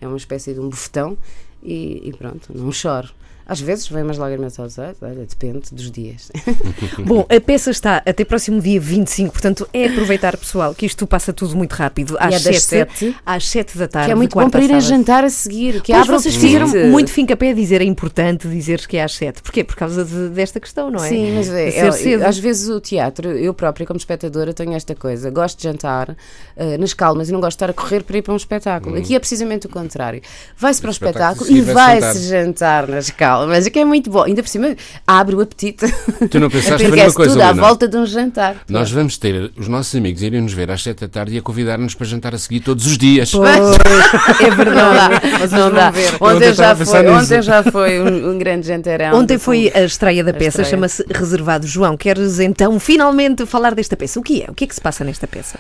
é 0.02 0.08
uma 0.08 0.18
espécie 0.18 0.54
de 0.54 0.60
um 0.60 0.70
bufetão 0.70 1.18
e, 1.64 2.10
e 2.10 2.14
pronto, 2.14 2.56
não 2.56 2.72
choro. 2.72 3.10
Às 3.46 3.60
vezes 3.60 3.88
vem 3.88 4.04
umas 4.04 4.18
lágrimas 4.18 4.58
aos 4.60 4.78
olhos, 4.78 4.98
olha, 5.02 5.26
depende 5.26 5.62
dos 5.72 5.92
dias. 5.92 6.32
Bom, 7.06 7.26
a 7.30 7.42
peça 7.42 7.72
está 7.72 7.98
até 8.06 8.24
próximo 8.24 8.62
dia 8.62 8.80
25, 8.80 9.32
portanto 9.32 9.68
é 9.74 9.88
aproveitar, 9.88 10.38
pessoal, 10.38 10.74
que 10.74 10.86
isto 10.86 11.06
passa 11.06 11.34
tudo 11.34 11.56
muito 11.56 11.74
rápido. 11.74 12.16
Às 12.20 12.46
é 12.46 12.52
das 12.52 12.64
7, 12.64 12.98
sete, 13.00 13.16
às 13.26 13.48
7 13.48 13.78
da 13.78 13.88
tarde. 13.88 14.08
que 14.08 14.12
é 14.12 14.16
muito 14.16 14.38
bom 14.38 14.50
para 14.50 14.62
ir 14.64 14.72
a 14.72 14.80
jantar 14.80 15.24
a 15.24 15.30
seguir, 15.30 15.82
que 15.82 15.94
Pois 15.94 16.08
vocês 16.08 16.36
fizeram 16.36 16.68
muito 16.90 17.12
fim 17.12 17.26
a 17.32 17.38
pé 17.38 17.52
a 17.52 17.54
dizer, 17.54 17.82
é 17.82 17.86
importante 17.86 18.48
dizeres 18.48 18.86
que 18.86 18.98
é 18.98 19.04
às 19.04 19.14
7. 19.16 19.42
Porquê? 19.42 19.64
Por 19.64 19.76
causa 19.76 20.04
de- 20.06 20.30
desta 20.30 20.60
questão, 20.60 20.90
não 20.90 21.04
é? 21.04 21.10
Sim, 21.10 21.36
mas 21.36 21.50
é, 21.50 21.78
é- 21.78 21.92
cedo. 21.92 22.24
às 22.24 22.38
vezes 22.38 22.70
o 22.70 22.80
teatro, 22.80 23.30
eu 23.30 23.54
própria 23.54 23.86
como 23.86 23.98
espectadora 23.98 24.54
tenho 24.54 24.74
esta 24.74 24.96
coisa, 24.96 25.30
gosto 25.30 25.58
de 25.58 25.64
jantar 25.64 26.16
eh, 26.56 26.78
nas 26.78 26.94
calmas 26.94 27.30
e 27.30 27.32
não 27.32 27.40
gosto 27.40 27.52
de 27.52 27.56
estar 27.66 27.70
a 27.70 27.74
correr 27.74 28.04
para 28.04 28.18
ir 28.18 28.22
para 28.22 28.34
um 28.34 28.38
espetáculo. 28.38 28.98
Aqui 28.98 29.16
é 29.16 29.20
precisamente 29.20 29.68
o 29.68 29.70
contrário. 29.70 30.22
Vai-se 30.58 30.82
para 30.82 30.90
o 30.90 30.92
espetáculo 30.92 31.24
espetáculo 31.44 31.52
e 31.52 31.62
vai-se 31.62 32.02
vai-se 32.02 32.30
jantar 32.30 32.88
nas 32.88 33.10
calmas, 33.10 33.33
o 33.42 33.72
que 33.72 33.80
é 33.80 33.86
muito 33.86 34.10
bom. 34.10 34.24
Ainda 34.24 34.42
por 34.42 34.50
cima 34.50 34.76
abre 35.08 35.36
o 35.36 35.42
apetite. 35.42 35.86
Tu 36.30 36.40
não 36.40 36.50
pensaste 36.50 36.84
também 36.86 37.00
numa 37.02 37.12
é 37.12 37.14
coisa, 37.14 37.32
tudo 37.34 37.42
à 37.42 37.50
Luna? 37.50 37.62
volta 37.62 37.88
de 37.88 37.98
um 37.98 38.06
jantar. 38.06 38.56
Nós 38.70 38.92
vamos 38.92 39.18
ter 39.18 39.52
os 39.58 39.68
nossos 39.68 39.94
amigos 39.96 40.22
irem 40.22 40.42
nos 40.42 40.54
ver 40.54 40.70
às 40.72 40.82
7 40.84 41.02
da 41.02 41.08
tarde 41.08 41.36
e 41.36 41.38
a 41.38 41.42
convidar-nos 41.42 41.96
para 41.96 42.06
jantar 42.08 42.34
a 42.34 42.38
seguir 42.38 42.60
todos 42.62 42.86
os 42.86 42.98
dias. 42.98 43.32
É 43.34 43.38
Não 44.50 44.56
verdade. 44.56 45.20
dá, 45.22 45.38
Vocês 45.40 45.52
não 45.52 45.72
dá. 45.72 45.92
ver. 45.92 46.14
Ontem 46.20 46.54
já, 46.54 46.72
a 46.72 46.76
foi, 46.76 47.08
ontem 47.10 47.42
já 47.42 47.64
foi 47.64 48.00
um, 48.02 48.32
um 48.32 48.38
grande 48.38 48.68
jantarão. 48.68 49.18
Ontem 49.18 49.38
foi 49.38 49.72
a 49.74 49.82
estreia 49.82 50.24
da 50.24 50.34
peça, 50.34 50.62
estreia. 50.62 50.70
chama-se 50.70 51.06
Reservado. 51.10 51.68
João, 51.68 51.96
queres 51.98 52.40
então 52.40 52.80
finalmente 52.80 53.46
falar 53.46 53.74
desta 53.76 53.96
peça? 53.96 54.20
O 54.20 54.24
que 54.24 54.44
é? 54.44 54.50
O 54.50 54.54
que 54.54 54.64
é 54.66 54.68
que 54.68 54.76
se 54.76 54.82
passa 54.82 55.04
nesta 55.04 55.28
peça? 55.28 55.60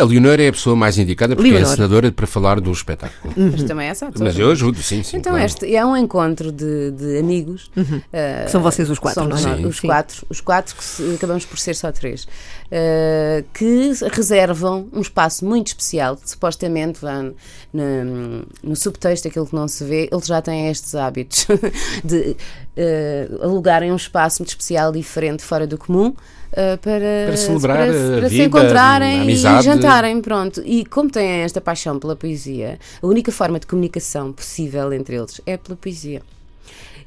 A 0.00 0.04
Leonor 0.04 0.40
é 0.40 0.48
a 0.48 0.52
pessoa 0.52 0.76
mais 0.76 0.98
indicada 0.98 1.34
porque 1.36 1.48
é 1.48 1.52
Leonor. 1.54 1.72
a 1.72 1.76
senadora 1.76 2.12
para 2.12 2.26
falar 2.26 2.60
do 2.60 2.70
espetáculo. 2.72 3.32
Mas 3.36 3.62
também 3.64 3.86
é 3.88 3.90
essa. 3.90 4.10
Mas 4.18 4.38
eu 4.38 4.50
ajudo, 4.50 4.82
sim, 4.82 5.02
sim. 5.02 5.16
Então, 5.18 5.32
claro. 5.32 5.46
este 5.46 5.74
é 5.74 5.84
um 5.84 5.96
encontro 5.96 6.50
de, 6.52 6.85
de 6.90 7.18
amigos. 7.18 7.70
eh, 8.12 8.42
Que 8.44 8.50
são 8.50 8.62
vocês 8.62 8.88
os 8.90 8.98
quatro, 8.98 9.24
não 9.28 9.36
é? 9.36 9.40
Sim. 9.40 9.66
Os 9.66 9.76
Sim. 9.78 9.86
quatro, 9.86 10.26
os 10.28 10.40
quatro 10.40 10.74
que 10.74 10.84
se- 10.84 11.14
acabamos 11.14 11.44
por 11.44 11.58
ser 11.58 11.74
só 11.74 11.90
três. 11.92 12.26
eh, 12.70 13.44
que 13.54 13.92
reservam 14.12 14.88
um 14.92 15.00
espaço 15.00 15.44
muito 15.44 15.68
especial, 15.68 16.16
que 16.16 16.28
supostamente 16.28 17.00
vão 17.00 17.34
no, 17.72 18.44
no 18.62 18.74
subtexto, 18.76 19.28
aquilo 19.28 19.46
que 19.46 19.54
não 19.54 19.68
se 19.68 19.84
vê, 19.84 20.08
eles 20.10 20.26
já 20.26 20.42
têm 20.42 20.68
estes 20.68 20.94
hábitos 20.94 21.46
de 22.04 22.36
eh, 22.76 23.28
alugarem 23.40 23.92
um 23.92 23.96
espaço 23.96 24.42
muito 24.42 24.50
especial, 24.50 24.90
diferente, 24.92 25.42
fora 25.42 25.66
do 25.66 25.78
comum. 25.78 26.12
eh, 26.52 26.76
para, 26.78 27.26
Para 27.26 27.36
celebrar 27.36 27.76
para, 27.78 27.92
para 28.18 28.28
se 28.28 28.34
vida, 28.34 28.44
encontrarem 28.44 29.20
a 29.20 29.24
e 29.24 29.36
jantarem, 29.62 30.20
pronto. 30.20 30.62
E 30.64 30.84
como 30.84 31.10
têm 31.10 31.42
esta 31.42 31.60
paixão 31.60 31.98
pela 31.98 32.16
poesia, 32.16 32.78
a 33.02 33.06
única 33.06 33.30
forma 33.30 33.58
de 33.60 33.66
comunicação 33.66 34.32
possível 34.32 34.92
entre 34.92 35.16
eles 35.16 35.40
é 35.46 35.56
pela 35.56 35.76
poesia. 35.76 36.20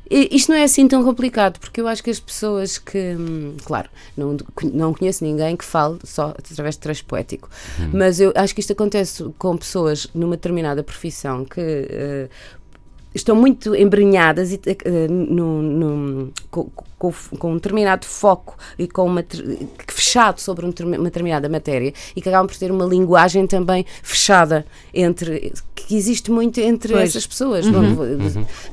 Isto 0.10 0.50
não 0.52 0.58
é 0.58 0.64
assim 0.64 0.88
tão 0.88 1.04
complicado, 1.04 1.60
porque 1.60 1.80
eu 1.80 1.88
acho 1.88 2.04
que 2.04 2.10
as 2.10 2.20
pessoas 2.20 2.78
que, 2.80 3.16
hum, 3.16 3.56
claro, 3.64 3.90
não, 4.18 4.36
não 4.74 4.94
conheço 4.94 5.24
ninguém 5.24 5.56
que 5.56 5.64
fale 5.64 6.00
só 6.04 6.30
através 6.38 6.76
de 6.76 6.82
trecho 6.82 7.06
poético, 7.06 7.48
mas 7.94 8.20
eu 8.20 8.32
acho 8.36 8.54
que 8.56 8.60
isto 8.62 8.74
acontece 8.74 9.24
com 9.38 9.56
pessoas 9.56 10.08
numa 10.16 10.36
determinada 10.36 10.82
profissão 10.84 11.46
que 11.46 11.60
eh, 11.62 12.30
estão 13.14 13.36
muito 13.36 13.76
embrenhadas 13.76 14.52
e, 14.52 14.60
eh, 14.66 15.08
num- 15.08 15.62
num- 15.62 16.32
com, 16.50 16.70
com- 17.00 17.14
com 17.40 17.52
um 17.54 17.56
determinado 17.56 18.06
foco 18.06 18.56
e 18.78 18.88
com 18.88 19.06
uma 19.06 19.26
fechado 19.88 20.40
sobre 20.40 20.66
um 20.66 20.74
uma 20.86 21.06
determinada 21.06 21.50
matéria 21.50 21.94
e 22.16 22.22
que 22.22 22.30
acabam 22.30 22.46
por 22.48 22.56
ter 22.58 22.72
uma 22.72 22.86
linguagem 22.86 23.48
também 23.48 23.86
fechada 24.04 24.66
entre 24.94 25.52
que 25.76 25.96
existe 25.96 26.30
muito 26.30 26.60
entre 26.60 26.94
Pois. 26.94 27.10
essas 27.10 27.26
pessoas. 27.26 27.66
Não 27.66 27.96
vou- 27.96 28.06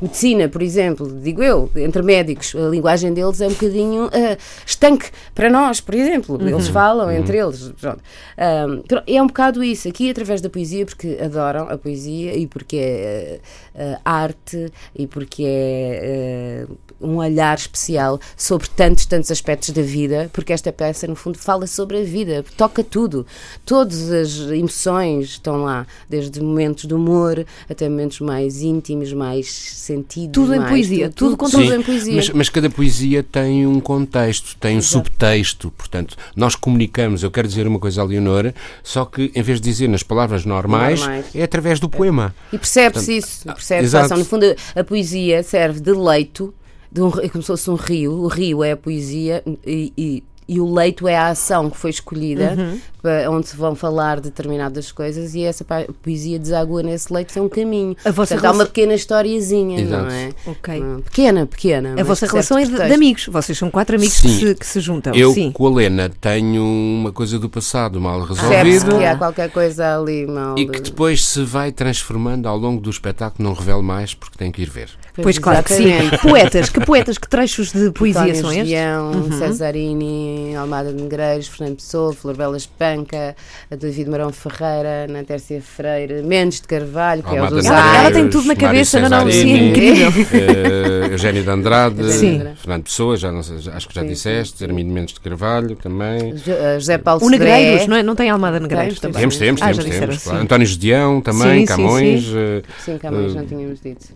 Medicina, 0.02 0.48
por 0.48 0.60
exemplo, 0.60 1.08
digo 1.22 1.42
eu, 1.42 1.70
entre 1.76 2.02
médicos, 2.02 2.54
a 2.54 2.68
linguagem 2.68 3.14
deles 3.14 3.40
é 3.40 3.46
um 3.46 3.50
bocadinho 3.52 4.10
eh, 4.12 4.36
estanque 4.66 5.10
para 5.34 5.48
nós, 5.48 5.80
por 5.80 5.94
exemplo. 5.94 6.36
Eles 6.46 6.68
falam 6.68 7.10
entre 7.10 7.38
eles. 7.38 7.72
pronto. 7.80 8.02
Ahm, 8.36 8.82
pronto, 8.86 9.04
é 9.06 9.22
um 9.22 9.26
bocado 9.28 9.62
isso, 9.62 9.88
aqui 9.88 10.10
através 10.10 10.40
da 10.40 10.50
poesia, 10.50 10.84
porque 10.84 11.16
adoram 11.22 11.68
a 11.70 11.78
poesia 11.78 12.36
e 12.36 12.46
porque 12.46 12.76
é 12.76 13.40
eh, 13.74 13.98
arte 14.04 14.70
e 14.94 15.06
porque 15.06 15.44
é 15.44 16.66
eh, 16.66 16.66
um 17.00 17.16
olhar 17.16 17.56
especial 17.56 18.18
sobre 18.36 18.68
tantos, 18.68 19.04
tantos 19.06 19.30
aspectos 19.30 19.70
da 19.70 19.82
vida, 19.82 20.30
porque 20.32 20.52
esta 20.52 20.72
peça, 20.72 21.06
no 21.06 21.14
fundo, 21.14 21.38
fala 21.38 21.66
sobre 21.66 21.98
a 22.00 22.02
vida, 22.04 22.44
toca 22.56 22.82
tudo. 22.82 23.26
Todas 23.64 24.10
as 24.10 24.36
emoções 24.50 25.26
estão 25.30 25.62
lá, 25.64 25.86
desde 26.08 26.40
momentos 26.40 26.86
de 26.86 26.94
humor 26.94 27.44
até 27.68 27.88
momentos 27.88 28.20
mais 28.20 28.62
íntimos, 28.62 29.12
mais 29.12 29.50
sentidos. 29.52 30.32
Tudo 30.32 30.54
em 30.54 30.58
mais- 30.58 30.70
poesia, 30.70 31.10
tudo 31.10 31.36
com 31.36 31.48
tudo 31.50 31.66
Sim, 31.68 31.74
em 31.74 31.82
poesia. 31.82 32.16
Mas, 32.16 32.30
mas 32.30 32.48
cada 32.48 32.70
poesia 32.70 33.22
tem 33.22 33.66
um 33.66 33.80
contexto, 33.80 34.56
tem 34.58 34.76
um 34.76 34.82
subtexto. 34.82 35.70
Portanto, 35.76 36.16
nós 36.34 36.54
comunicamos. 36.54 37.22
Eu 37.22 37.30
quero 37.30 37.46
dizer 37.48 37.66
uma 37.66 37.78
coisa 37.78 38.00
à 38.00 38.04
Leonora, 38.04 38.54
só 38.82 39.04
que 39.04 39.30
em 39.34 39.42
vez 39.42 39.60
de 39.60 39.68
dizer 39.70 39.88
nas 39.88 40.02
palavras 40.02 40.44
normais, 40.44 41.00
Normais. 41.00 41.26
é 41.34 41.42
através 41.42 41.78
do 41.80 41.88
poema. 41.88 42.34
E 42.52 42.58
percebe-se 42.58 43.16
isso, 43.18 43.42
ah, 43.48 43.52
percebe-se 43.54 43.86
exato. 43.86 44.16
No 44.16 44.24
fundo, 44.24 44.46
a 44.74 44.84
poesia 44.84 45.42
serve 45.42 45.80
de 45.80 45.92
leito, 45.92 46.54
de 46.96 47.02
um, 47.02 47.10
como 47.10 47.42
se 47.42 47.46
fosse 47.46 47.70
um 47.70 47.74
rio. 47.74 48.12
O 48.12 48.26
rio 48.26 48.64
é 48.64 48.72
a 48.72 48.76
poesia 48.76 49.44
e, 49.66 49.92
e- 49.96 50.24
e 50.48 50.60
o 50.60 50.72
leito 50.72 51.08
é 51.08 51.16
a 51.16 51.28
ação 51.28 51.68
que 51.70 51.76
foi 51.76 51.90
escolhida, 51.90 52.56
para- 53.02 53.30
onde 53.30 53.48
se 53.48 53.56
vão 53.56 53.74
falar 53.74 54.20
determinadas 54.20 54.92
coisas, 54.92 55.34
e 55.34 55.42
essa 55.42 55.64
poesia 56.02 56.38
desagua 56.38 56.82
nesse 56.82 57.12
leito, 57.12 57.36
é 57.38 57.42
um 57.42 57.48
caminho. 57.48 57.96
A 58.04 58.10
vossa 58.10 58.34
Portanto, 58.34 58.44
há 58.44 58.48
uma 58.48 58.52
relação- 58.52 58.66
pequena 58.66 58.94
historiazinha, 58.94 59.84
não 59.84 60.08
Exato. 60.08 60.12
é? 60.12 60.30
Ok. 60.50 60.82
Hum, 60.82 61.00
Pequena, 61.04 61.46
pequena. 61.46 61.94
A 62.00 62.04
vossa 62.04 62.26
relação 62.26 62.58
é 62.58 62.64
de, 62.64 62.74
de 62.74 62.92
amigos. 62.92 63.26
Vocês 63.30 63.56
são 63.58 63.70
quatro 63.70 63.96
amigos 63.96 64.20
que 64.20 64.28
se, 64.28 64.54
que 64.54 64.66
se 64.66 64.80
juntam. 64.80 65.14
Eu, 65.14 65.32
Sim. 65.32 65.50
com 65.52 65.66
a 65.66 65.70
Lena, 65.70 66.08
tenho 66.20 66.62
uma 66.62 67.12
coisa 67.12 67.38
do 67.38 67.48
passado 67.48 68.00
mal 68.00 68.26
Percebe-se 68.26 68.62
resolvido 68.64 68.98
que 68.98 69.04
há 69.04 69.16
qualquer 69.16 69.50
coisa 69.50 69.96
ali 69.98 70.26
mal. 70.26 70.56
e 70.58 70.66
que 70.68 70.80
depois 70.80 71.24
se 71.24 71.42
vai 71.44 71.72
transformando 71.72 72.46
ao 72.48 72.56
longo 72.56 72.80
do 72.80 72.90
espetáculo. 72.90 73.48
Não 73.48 73.54
revelo 73.54 73.82
mais 73.82 74.14
porque 74.14 74.36
tenho 74.38 74.52
que 74.52 74.62
ir 74.62 74.70
ver. 74.70 74.90
Pois 75.22 75.38
claro 75.38 75.64
que 75.64 75.72
sim. 75.74 75.92
Poetas, 76.22 76.68
que 76.68 76.84
poetas, 76.84 77.16
que 77.18 77.28
trechos 77.28 77.72
de 77.72 77.90
poesia 77.90 78.20
António 78.22 78.36
são 78.40 78.50
estes? 78.52 78.66
Julião, 78.68 79.12
Cesarini, 79.38 80.35
Almada 80.56 80.92
de 80.92 81.02
Negreiros, 81.02 81.48
Fernando 81.48 81.76
Pessoa, 81.76 82.12
Flor 82.12 82.36
Bela 82.36 82.56
Espanca, 82.56 83.34
David 83.70 84.08
Marão 84.10 84.32
Ferreira, 84.32 85.06
Ana 85.08 85.24
Tércia 85.24 85.60
Freire, 85.60 86.22
Mendes 86.22 86.60
de 86.60 86.68
Carvalho, 86.68 87.22
que 87.22 87.28
é 87.28 87.32
o 87.32 87.36
Almada 87.36 87.56
dos 87.56 87.64
Ela- 87.66 87.96
ela 87.96 88.10
tem 88.12 88.28
tudo 88.28 88.48
na 88.48 88.56
cabeça, 88.56 89.00
não, 89.00 89.08
não, 89.08 89.20
sim, 89.30 89.32
Cesarini, 89.32 89.70
incrível. 89.70 90.10
eh, 90.32 91.08
Eugénio 91.12 91.42
de 91.42 91.50
Andrade, 91.50 92.12
Sim. 92.12 92.42
Fernando 92.56 92.84
Pessoa, 92.84 93.16
já 93.16 93.30
não 93.32 93.40
acho 93.40 93.88
que 93.88 93.94
já 93.94 94.00
Sim, 94.02 94.06
disseste, 94.08 94.52
sim, 94.52 94.58
sim. 94.58 94.64
Armindo 94.64 94.92
Mendes 94.92 95.14
de 95.14 95.20
Carvalho 95.20 95.76
também. 95.76 96.36
Jo- 96.36 96.52
eh, 96.52 96.78
José 96.78 96.98
Paulo 96.98 97.24
O 97.24 97.30
Negreiros, 97.30 97.86
não 97.86 97.96
é? 97.96 98.02
Não 98.02 98.14
tem 98.14 98.30
Almada 98.30 98.60
Negreiros 98.60 99.00
também. 99.00 99.18
Temos, 99.20 99.36
temos, 99.36 99.62
Ah, 99.62 99.66
temos, 99.72 99.84
claro. 100.22 100.38
sim. 100.38 100.44
António 100.44 100.66
Gedeão 100.66 101.20
também, 101.20 101.60
Sim, 101.60 101.60
sim, 101.60 101.66
Camões. 101.66 102.24
sim. 102.24 102.34
eh, 102.36 102.62
Sim, 102.84 102.98
Camões, 102.98 103.32
Eh, 103.32 103.34
não 103.38 103.46
tínhamos 103.46 103.80
dito. 103.80 104.06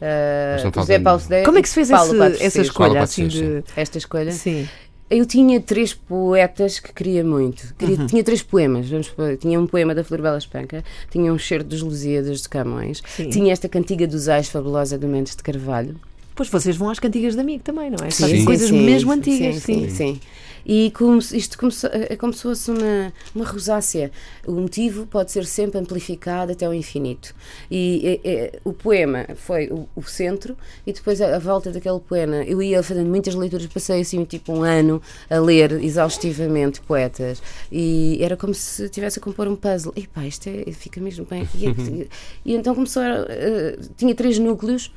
Eh, 0.00 0.60
não 0.64 0.72
José 0.82 0.98
Paulo 0.98 1.20
Sodré 1.20 1.42
Como 1.44 1.58
é 1.58 1.62
que 1.62 1.68
se 1.68 1.74
fez 1.74 1.90
esse- 1.90 2.44
essa 2.44 2.60
escolha? 2.60 3.02
Assim, 3.02 3.28
de... 3.28 3.62
Esta 3.76 3.96
escolha? 3.98 4.32
Sim. 4.32 4.68
Eu 5.10 5.26
tinha 5.26 5.60
três 5.60 5.92
poetas 5.92 6.80
que 6.80 6.92
queria 6.92 7.22
muito. 7.22 7.74
Queria- 7.78 7.98
Uhum. 7.98 8.06
Tinha 8.06 8.24
três 8.24 8.42
poemas. 8.42 8.88
Vamos 8.88 9.12
tinha 9.40 9.60
um 9.60 9.66
poema 9.66 9.94
da 9.94 10.02
Flor 10.02 10.22
Bela 10.22 10.38
Espanca, 10.38 10.82
tinha 11.10 11.32
um 11.32 11.38
cheiro 11.38 11.62
dos 11.62 11.82
Lusíadas 11.82 12.42
de 12.42 12.48
Camões, 12.48 13.02
Sim. 13.06 13.28
tinha 13.28 13.52
esta 13.52 13.68
cantiga 13.68 14.06
dos 14.06 14.28
Ais 14.28 14.48
fabulosa 14.48 14.98
do 14.98 15.06
Mendes 15.06 15.36
de 15.36 15.42
Carvalho. 15.42 15.96
Pois 16.34 16.48
vocês 16.48 16.76
vão 16.76 16.88
às 16.90 16.98
cantigas 16.98 17.34
de 17.34 17.40
amigo 17.40 17.62
também, 17.62 17.90
não 17.90 18.04
é? 18.04 18.10
Sim. 18.10 18.26
Sim, 18.38 18.44
coisas 18.44 18.68
sim, 18.68 18.84
mesmo 18.84 19.12
antigas. 19.12 19.56
Sim, 19.62 19.88
sim. 19.88 19.90
sim. 19.90 20.20
E 20.66 20.90
como 20.92 21.18
isto 21.18 21.58
começou, 21.58 21.90
é 21.92 22.16
como 22.16 22.32
se 22.32 22.42
fosse 22.42 22.70
uma, 22.70 23.12
uma 23.34 23.44
rosácea. 23.44 24.10
O 24.46 24.52
motivo 24.52 25.06
pode 25.06 25.30
ser 25.30 25.44
sempre 25.44 25.78
amplificado 25.78 26.52
até 26.52 26.64
ao 26.66 26.74
infinito. 26.74 27.34
E 27.70 28.20
é, 28.24 28.30
é, 28.30 28.60
o 28.64 28.72
poema 28.72 29.26
foi 29.36 29.68
o, 29.68 29.88
o 29.94 30.02
centro, 30.02 30.56
e 30.86 30.92
depois 30.92 31.20
a 31.20 31.38
volta 31.38 31.70
daquele 31.70 32.00
poema. 32.00 32.36
Eu 32.44 32.62
ia 32.62 32.82
fazendo 32.82 33.08
muitas 33.08 33.34
leituras, 33.34 33.66
passei 33.66 34.00
assim 34.00 34.24
tipo 34.24 34.52
um 34.52 34.62
ano 34.62 35.00
a 35.28 35.38
ler 35.38 35.72
exaustivamente 35.82 36.80
poetas. 36.80 37.42
E 37.70 38.18
era 38.22 38.36
como 38.36 38.54
se 38.54 38.84
estivesse 38.84 39.18
a 39.18 39.22
compor 39.22 39.46
um 39.48 39.56
puzzle. 39.56 39.92
E 39.96 40.06
pá, 40.06 40.24
isto 40.26 40.48
é, 40.48 40.70
fica 40.72 41.00
mesmo 41.00 41.26
bem. 41.26 41.48
E, 41.54 41.66
é- 41.68 42.06
e 42.44 42.54
então 42.54 42.74
começou 42.74 43.02
a. 43.02 43.26
eh, 43.28 43.78
tinha 43.96 44.14
três 44.14 44.38
núcleos 44.38 44.90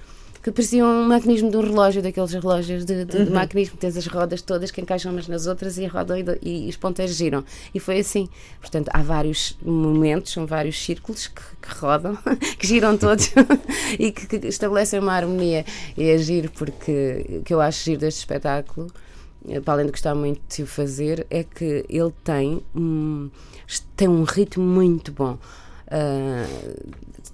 que 0.48 0.52
pareciam 0.54 0.88
um 0.88 1.08
mecanismo 1.08 1.52
de 1.52 1.58
um 1.58 1.62
relógio, 1.62 2.02
daqueles 2.02 2.32
relógios 2.32 2.86
de, 2.86 3.04
de, 3.04 3.26
de 3.26 3.32
maquinismo, 3.32 3.76
que 3.76 3.82
tens 3.82 3.98
as 3.98 4.08
rodas 4.08 4.42
todas 4.42 4.72
que 4.72 4.80
encaixam 4.80 5.12
umas 5.12 5.28
nas 5.28 5.46
outras 5.46 5.78
e 5.78 5.86
a 5.86 5.90
roda 5.90 6.18
e, 6.18 6.68
e 6.68 6.70
os 6.70 6.78
ponteiros 6.78 7.16
giram. 7.16 7.44
E 7.76 7.82
foi 7.82 8.00
assim. 8.00 8.30
Portanto, 8.62 8.90
há 8.94 9.02
vários 9.02 9.58
momentos, 9.62 10.32
são 10.32 10.46
vários 10.46 10.82
círculos 10.82 11.28
que, 11.28 11.42
que 11.62 11.80
rodam, 11.80 12.18
que 12.58 12.66
giram 12.66 12.98
todos 12.98 13.30
e 14.00 14.10
que, 14.14 14.26
que 14.26 14.48
estabelecem 14.48 15.02
uma 15.02 15.12
harmonia. 15.12 15.66
E 15.98 16.10
é 16.10 16.18
giro, 16.18 16.50
porque 16.52 17.40
o 17.42 17.44
que 17.44 17.54
eu 17.54 17.60
acho 17.60 17.84
giro 17.84 18.00
deste 18.00 18.20
espetáculo, 18.20 18.88
eh, 19.50 19.60
para 19.60 19.74
além 19.74 19.88
de 19.88 19.92
gostar 19.92 20.16
muito 20.16 20.40
de 20.48 20.64
o 20.64 20.68
fazer, 20.68 21.28
é 21.30 21.44
que 21.44 21.86
ele 21.90 22.14
tem 22.24 22.62
um, 22.74 23.30
tem 23.98 24.08
um 24.08 24.24
ritmo 24.24 24.64
muito 24.64 25.12
bom. 25.12 25.38
Ah, 25.90 26.46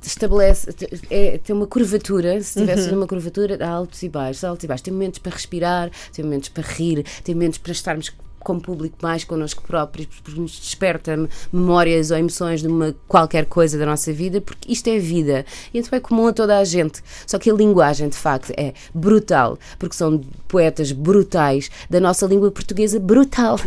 estabelece 0.03 0.69
é, 1.09 1.39
tem 1.39 1.55
uma 1.55 1.65
curvatura 1.65 2.39
se 2.41 2.59
tivesse 2.59 2.91
uma 2.91 3.07
curvatura 3.07 3.57
há 3.65 3.69
altos 3.69 4.03
e 4.03 4.09
baixos 4.09 4.43
há 4.43 4.49
altos 4.49 4.63
e 4.63 4.67
baixos. 4.67 4.83
Tem 4.83 4.93
momentos 4.93 5.19
para 5.19 5.31
respirar 5.31 5.91
tem 6.11 6.23
momentos 6.23 6.49
para 6.49 6.63
rir 6.63 7.03
tem 7.23 7.33
momentos 7.33 7.57
para 7.57 7.71
estarmos 7.71 8.13
como 8.43 8.61
público 8.61 8.97
mais 9.01 9.23
connosco 9.23 9.63
próprios 9.63 10.07
porque 10.07 10.39
nos 10.39 10.59
desperta 10.59 11.29
memórias 11.51 12.11
ou 12.11 12.17
emoções 12.17 12.61
de 12.61 12.67
uma 12.67 12.95
qualquer 13.07 13.45
coisa 13.45 13.77
da 13.77 13.85
nossa 13.85 14.11
vida 14.11 14.41
porque 14.41 14.71
isto 14.71 14.87
é 14.89 14.99
vida. 14.99 15.45
E 15.73 15.79
então 15.79 15.97
é 15.97 15.99
comum 15.99 16.27
a 16.27 16.33
toda 16.33 16.57
a 16.57 16.63
gente. 16.63 17.01
Só 17.25 17.37
que 17.39 17.49
a 17.49 17.53
linguagem 17.53 18.09
de 18.09 18.17
facto 18.17 18.51
é 18.57 18.73
brutal 18.93 19.57
porque 19.79 19.95
são 19.95 20.21
poetas 20.47 20.91
brutais 20.91 21.69
da 21.89 21.99
nossa 21.99 22.25
língua 22.25 22.51
portuguesa 22.51 22.99
brutal. 22.99 23.57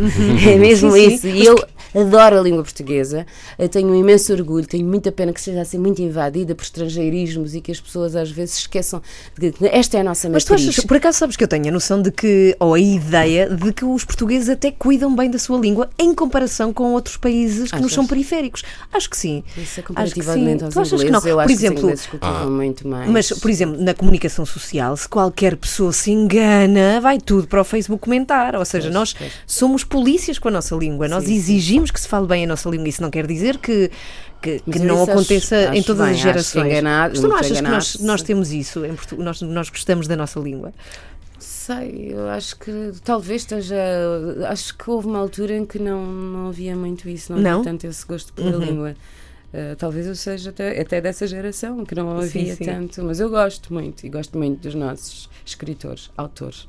É 0.47 0.57
mesmo 0.57 0.93
Sim, 0.93 1.11
sim. 1.11 1.15
isso. 1.15 1.27
E 1.27 1.45
eu 1.45 1.57
adoro 1.95 2.39
a 2.39 2.43
língua 2.43 2.63
portuguesa, 2.63 3.27
eu 3.59 3.69
tenho 3.69 3.89
um 3.89 3.95
imenso 3.95 4.33
orgulho, 4.33 4.67
tenho 4.67 4.87
muita 4.87 5.11
pena 5.11 5.33
que 5.33 5.39
esteja 5.39 5.63
a 5.63 5.65
ser 5.65 5.79
muito 5.79 6.01
invadida 6.03 6.55
por 6.55 6.63
estrangeirismos 6.63 7.55
e 7.55 7.61
que 7.61 7.73
as 7.73 7.81
pessoas 7.81 8.15
às 8.15 8.31
vezes 8.31 8.59
esqueçam 8.59 9.01
de 9.39 9.53
que 9.53 9.67
esta 9.67 9.97
é 9.97 10.01
a 10.01 10.05
nossa 10.05 10.29
Mas 10.29 10.45
tu 10.45 10.53
matriz. 10.53 10.69
achas, 10.69 10.85
por 10.85 10.97
acaso 10.97 11.19
sabes 11.19 11.37
que 11.37 11.45
eu 11.45 11.49
tenho 11.49 11.69
a 11.69 11.71
noção 11.71 12.01
de 12.01 12.11
que, 12.11 12.55
ou 12.61 12.75
a 12.75 12.81
ideia 12.81 13.49
de 13.49 13.73
que 13.73 13.85
os 13.85 14.05
portugueses 14.05 14.49
até 14.49 14.66
cuidam 14.73 15.15
bem 15.15 15.31
da 15.31 15.39
sua 15.39 15.59
língua 15.59 15.89
em 15.99 16.15
comparação 16.15 16.73
com 16.73 16.93
outros 16.93 17.17
países 17.17 17.71
que 17.71 17.77
nos 17.77 17.87
Achas? 17.87 17.93
são 17.95 18.07
periféricos? 18.07 18.63
Acho 18.93 19.09
que 19.11 19.17
sim. 19.17 19.43
Isso 19.57 19.59
é 19.59 19.63
Acho 19.63 19.75
que 19.75 19.83
comparativamente 19.83 20.59
sim. 20.61 20.65
aos 20.67 20.75
Tu 20.75 20.81
achas 20.81 21.01
que 21.01 21.07
ingleses, 21.09 21.25
não? 21.25 21.31
eu 21.31 21.37
Por 21.37 21.41
acho 21.43 21.47
que 21.49 21.53
exemplo, 21.55 21.77
os 21.79 21.83
ingleses 21.85 22.07
cultivam 22.07 22.51
muito 22.51 22.89
mais. 22.89 23.11
Mas, 23.11 23.29
por 23.33 23.51
exemplo, 23.51 23.81
na 23.83 23.95
comunicação 23.95 24.47
social, 24.47 24.97
se 24.97 25.09
qualquer 25.09 25.57
pessoa 25.57 25.93
se 25.93 26.11
engana, 26.11 27.01
vai 27.01 27.19
tudo 27.19 27.47
para 27.49 27.61
o 27.61 27.65
Facebook 27.65 28.03
comentar. 28.03 28.57
Ou 28.57 28.65
seja, 28.65 28.91
nós 28.91 29.13
pois. 29.13 29.33
somos 29.47 29.85
polícias 29.85 30.39
com 30.39 30.49
a 30.49 30.51
nossa 30.51 30.75
língua. 30.75 31.09
Nós 31.09 31.25
Sim, 31.25 31.31
sim. 31.31 31.37
exigimos 31.37 31.91
que 31.91 32.01
se 32.01 32.09
fale 32.09 32.27
bem 32.27 32.45
a 32.45 32.47
nossa 32.47 32.69
língua. 32.69 32.89
Isso 32.89 33.03
não 33.03 33.11
quer 33.11 33.27
dizer 33.27 33.59
que, 33.59 33.91
que, 34.43 34.61
que 34.61 34.79
não 34.79 34.95
isso 34.95 35.03
acho- 35.03 35.11
aconteça 35.13 35.77
em 35.77 35.83
todas 35.83 36.07
bem, 36.07 36.15
as 36.15 36.21
gerações. 36.21 36.67
enganado- 36.67 37.11
Mas 37.15 37.21
tu 37.21 37.29
não 37.29 37.37
achas 37.37 37.61
que 37.61 37.69
nós, 37.69 37.97
nós 38.01 38.23
temos 38.23 38.53
isso? 38.53 38.85
Em 38.85 38.95
Portu- 38.95 39.17
nós, 39.17 39.41
nós 39.43 39.69
gostamos 39.71 40.07
da 40.07 40.17
nossa 40.17 40.39
língua? 40.41 40.73
Sei, 41.67 42.13
eu 42.13 42.29
acho 42.29 42.57
que 42.59 42.93
talvez 43.05 43.43
esteja. 43.43 43.77
Acho 44.49 44.77
que 44.77 44.89
houve 44.89 45.09
uma 45.09 45.19
altura 45.19 45.57
em 45.57 45.67
que 45.67 45.79
não, 45.79 46.07
não 46.07 46.49
havia 46.49 46.77
muito 46.77 47.09
isso, 47.09 47.33
não, 47.33 47.41
Não? 47.41 47.51
havia 47.61 47.65
tanto 47.73 47.87
esse 47.87 48.07
gosto 48.07 48.33
pela 48.33 48.57
língua. 48.65 48.95
Uh, 49.53 49.75
talvez 49.77 50.07
eu 50.07 50.15
seja 50.15 50.51
até, 50.51 50.81
até 50.81 51.01
dessa 51.01 51.27
geração 51.27 51.85
que 51.85 51.95
não 51.95 52.21
Sim, 52.23 52.41
havia 52.41 52.57
sim. 52.57 52.65
tanto, 52.65 53.03
mas 53.03 53.21
eu 53.21 53.31
gosto 53.31 53.73
muito 53.73 54.05
e 54.05 54.09
gosto 54.09 54.37
muito 54.37 54.61
dos 54.61 54.75
nossos 54.75 55.31
escritores, 55.45 56.11
autores. 56.17 56.67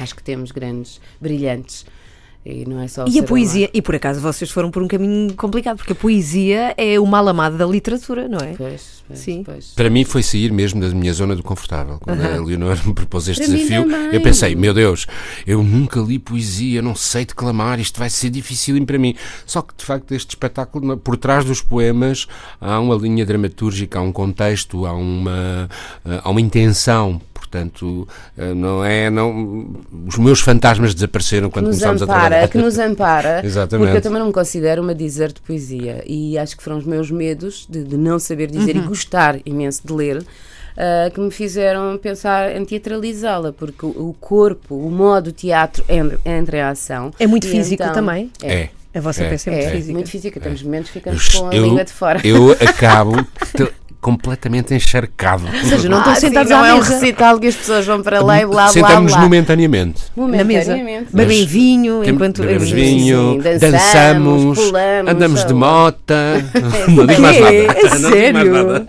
Acho 0.00 0.16
que 0.16 0.22
temos 0.22 0.50
grandes, 0.50 1.00
brilhantes. 1.20 1.84
E 2.44 2.64
não 2.66 2.80
é 2.80 2.88
só 2.88 3.04
E 3.06 3.20
a 3.20 3.22
poesia, 3.22 3.70
e 3.72 3.80
por 3.80 3.94
acaso 3.94 4.20
vocês 4.20 4.50
foram 4.50 4.68
por 4.68 4.82
um 4.82 4.88
caminho 4.88 5.32
complicado, 5.34 5.76
porque 5.76 5.92
a 5.92 5.96
poesia 5.96 6.74
é 6.76 6.98
o 6.98 7.06
mal 7.06 7.26
amado 7.28 7.56
da 7.56 7.64
literatura, 7.64 8.28
não 8.28 8.38
é? 8.38 8.54
Pois, 8.56 9.04
pois, 9.06 9.18
Sim. 9.20 9.44
pois. 9.44 9.66
Para 9.76 9.88
mim 9.88 10.04
foi 10.04 10.24
sair 10.24 10.50
mesmo 10.50 10.80
da 10.80 10.88
minha 10.88 11.12
zona 11.12 11.36
do 11.36 11.42
confortável. 11.42 11.98
Quando 12.00 12.20
a 12.20 12.44
Leonor 12.44 12.76
me 12.84 12.94
propôs 12.94 13.28
este 13.28 13.44
Para 13.44 13.54
desafio, 13.54 13.86
eu 14.12 14.20
pensei, 14.20 14.56
meu 14.56 14.74
Deus, 14.74 15.06
eu 15.46 15.62
nunca 15.62 16.00
li 16.00 16.18
poesia, 16.18 16.82
não 16.82 16.96
sei 16.96 17.24
declamar, 17.24 17.78
isto 17.78 18.00
vai 18.00 18.10
ser 18.10 18.30
difícil 18.30 18.84
para 18.84 18.98
mim. 18.98 19.14
Só 19.46 19.62
que, 19.62 19.74
de 19.76 19.84
facto, 19.84 20.12
este 20.12 20.30
espetáculo, 20.30 20.96
por 20.96 21.16
trás 21.16 21.44
dos 21.44 21.62
poemas, 21.62 22.26
há 22.60 22.80
uma 22.80 22.96
linha 22.96 23.24
dramatúrgica, 23.24 24.00
há 24.00 24.02
um 24.02 24.10
contexto, 24.10 24.84
há 24.84 24.92
uma, 24.92 25.68
há 26.04 26.28
uma 26.28 26.40
intenção. 26.40 27.20
Portanto, 27.52 28.08
eh, 28.38 28.54
não 28.54 28.82
é. 28.82 29.10
Não, 29.10 29.68
os 30.08 30.16
meus 30.16 30.40
fantasmas 30.40 30.94
desapareceram 30.94 31.50
quando 31.50 31.66
nos 31.66 31.76
começámos 31.76 32.00
a 32.00 32.04
ampara, 32.06 32.20
trabalhar. 32.20 32.48
que 32.48 32.56
nos 32.58 32.78
ampara, 32.78 33.42
Exatamente. 33.44 33.84
porque 33.92 33.98
eu 33.98 34.02
também 34.02 34.18
não 34.20 34.28
me 34.28 34.32
considero 34.32 34.80
uma 34.80 34.94
dizer 34.94 35.30
de 35.32 35.40
poesia 35.42 36.02
e 36.06 36.38
acho 36.38 36.56
que 36.56 36.62
foram 36.62 36.78
os 36.78 36.86
meus 36.86 37.10
medos 37.10 37.66
de, 37.68 37.84
de 37.84 37.96
não 37.98 38.18
saber 38.18 38.50
dizer 38.50 38.74
Uhum. 38.76 38.84
e 38.84 38.86
gostar 38.86 39.38
imenso 39.44 39.82
de 39.86 39.92
ler 39.92 40.24
ah, 40.78 41.10
que 41.12 41.20
me 41.20 41.30
fizeram 41.30 41.98
pensar 41.98 42.56
em 42.56 42.64
teatralizá-la, 42.64 43.52
porque 43.52 43.84
o, 43.84 43.90
o 43.90 44.16
corpo, 44.18 44.74
o 44.74 44.90
modo 44.90 45.30
teatro 45.30 45.84
entra, 45.86 46.18
entra 46.24 46.56
em 46.56 46.62
ação. 46.62 47.12
É 47.18 47.26
muito 47.26 47.46
físico 47.46 47.82
então- 47.82 47.92
também? 47.94 48.30
É. 48.42 48.70
A 48.94 49.00
vossa 49.00 49.24
É. 49.24 49.28
peça 49.30 49.50
é 49.50 49.54
muito 49.54 49.66
É, 49.66 49.70
física. 49.72 49.92
muito 49.92 50.10
física, 50.10 50.40
temos 50.40 50.62
momentos 50.62 50.88
que 50.90 50.98
ficamos 50.98 51.34
Eu- 51.34 51.40
com 51.42 51.48
a 51.48 51.54
eu- 51.54 51.64
língua 51.64 51.84
de 51.84 51.92
fora. 51.92 52.20
Eu 52.24 52.52
acabo 52.52 53.12
completamente 54.02 54.74
encharcado. 54.74 55.44
Ou 55.46 55.68
seja, 55.68 55.88
não 55.88 55.98
estão 55.98 56.12
Ah, 56.12 56.16
sim, 56.16 56.26
sentados 56.26 56.50
não 56.50 56.62
à 56.62 56.68
é 56.68 56.74
um 56.74 56.80
recital 56.80 57.38
que 57.38 57.46
as 57.46 57.54
pessoas 57.54 57.86
vão 57.86 58.02
para 58.02 58.20
lá 58.22 58.40
e 58.42 58.44
blá 58.44 58.64
blá 58.64 58.68
Sentamos 58.68 59.12
blá. 59.12 59.22
momentaneamente. 59.22 60.02
Na 60.16 60.26
mesa, 60.26 60.72
Momentaneamente. 60.72 61.06
bebem 61.14 61.46
vinho 61.46 62.00
Tem- 62.02 62.12
enquanto 62.12 62.42
bebemos 62.42 62.68
Sim, 62.68 62.74
vinho, 62.74 63.32
sim, 63.34 63.38
dançamos, 63.38 63.62
dançamos, 63.72 64.58
pulamos, 64.58 65.12
andamos 65.12 65.40
de 65.40 65.46
sei 65.48 65.52
lá. 65.54 65.58
mota. 65.60 66.44
Não 66.88 67.06
digo 67.06 67.22
mais 67.22 67.36
É, 67.36 67.40
nada. 67.40 67.78
é 67.78 68.32
Não 68.32 68.42
digo 68.42 68.54
mais 68.54 68.66
sério? 68.66 68.86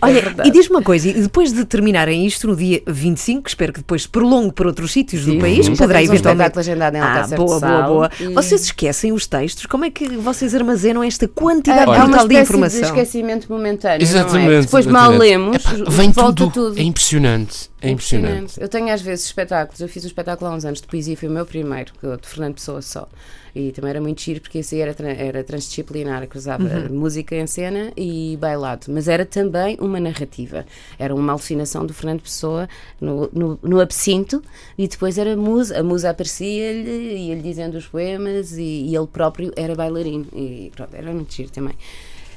Nada. 0.00 0.12
Olha, 0.12 0.22
verdade. 0.22 0.48
e 0.48 0.52
diz-me 0.52 0.76
uma 0.76 0.82
coisa, 0.82 1.08
e 1.08 1.12
depois 1.14 1.52
de 1.52 1.64
terminarem 1.64 2.26
isto 2.26 2.46
no 2.46 2.56
dia 2.56 2.82
25, 2.86 3.42
que 3.42 3.48
espero 3.50 3.72
que 3.72 3.80
depois 3.80 4.02
se 4.02 4.08
prolongue 4.08 4.52
para 4.52 4.66
outros 4.68 4.92
sítios 4.92 5.24
do 5.24 5.38
país, 5.38 5.68
que 5.68 5.74
Já 5.74 5.84
poderá 5.84 5.98
um 6.00 6.02
eventualmente. 6.02 6.48
espetáculo 6.58 6.60
agendado 6.60 6.96
em 6.96 7.00
Ah, 7.00 7.26
boa, 7.36 7.60
boa, 7.60 7.82
boa. 7.82 8.10
e- 8.20 8.28
Vocês 8.34 8.62
esquecem 8.64 9.12
os 9.12 9.26
textos? 9.26 9.66
Como 9.66 9.84
é 9.84 9.90
que 9.90 10.08
vocês 10.08 10.54
armazenam 10.54 11.02
esta 11.02 11.26
quantidade 11.28 11.90
É 11.90 11.98
brutal 12.00 12.26
de 12.28 12.38
informação? 12.40 12.80
de 12.80 12.86
esquecimento 12.86 13.46
momentâneo. 13.52 13.98
não 13.98 14.16
é? 14.16 14.20
Exatamente. 14.20 14.64
Depois 14.66 14.86
mal 14.86 15.12
exatamente. 15.12 15.30
lemos, 15.30 15.56
Epá, 15.56 15.90
vem 15.90 16.10
volta 16.10 16.32
tudo. 16.44 16.52
tudo. 16.52 16.78
É 16.78 16.82
impressionante. 16.82 17.70
É 17.86 17.90
impressionante. 17.90 18.60
Eu 18.60 18.68
tenho 18.68 18.92
às 18.92 19.00
vezes 19.00 19.26
espetáculos, 19.26 19.80
eu 19.80 19.88
fiz 19.88 20.04
um 20.04 20.08
espetáculo 20.08 20.50
há 20.50 20.54
uns 20.54 20.64
anos 20.64 20.80
de 20.80 20.86
poesia, 20.86 21.16
foi 21.16 21.28
o 21.28 21.32
meu 21.32 21.46
primeiro, 21.46 21.92
de 22.20 22.28
Fernando 22.28 22.54
Pessoa 22.54 22.82
só. 22.82 23.08
E 23.54 23.72
também 23.72 23.88
era 23.88 24.00
muito 24.02 24.20
giro 24.20 24.38
porque 24.40 24.58
esse 24.58 24.78
era, 24.78 24.94
era 25.12 25.42
transdisciplinar, 25.42 26.28
cruzava 26.28 26.88
música 26.90 27.34
em 27.34 27.46
cena 27.46 27.90
e 27.96 28.36
bailado. 28.38 28.86
Mas 28.90 29.08
era 29.08 29.24
também 29.24 29.78
uma 29.80 29.98
narrativa. 29.98 30.66
Era 30.98 31.14
uma 31.14 31.32
alucinação 31.32 31.86
do 31.86 31.94
Fernando 31.94 32.20
Pessoa 32.20 32.68
no, 33.00 33.30
no, 33.32 33.58
no 33.62 33.80
absinto 33.80 34.42
e 34.76 34.86
depois 34.86 35.16
era 35.16 35.34
musa. 35.36 35.80
A 35.80 35.82
musa 35.82 36.10
aparecia-lhe 36.10 37.16
e 37.16 37.30
ele 37.30 37.40
dizendo 37.40 37.78
os 37.78 37.86
poemas 37.86 38.58
e, 38.58 38.62
e 38.62 38.94
ele 38.94 39.06
próprio 39.06 39.50
era 39.56 39.74
bailarino. 39.74 40.26
E 40.34 40.70
pronto, 40.76 40.94
era 40.94 41.10
muito 41.10 41.32
giro 41.32 41.48
também. 41.50 41.74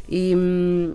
E. 0.08 0.34
hum, 0.34 0.94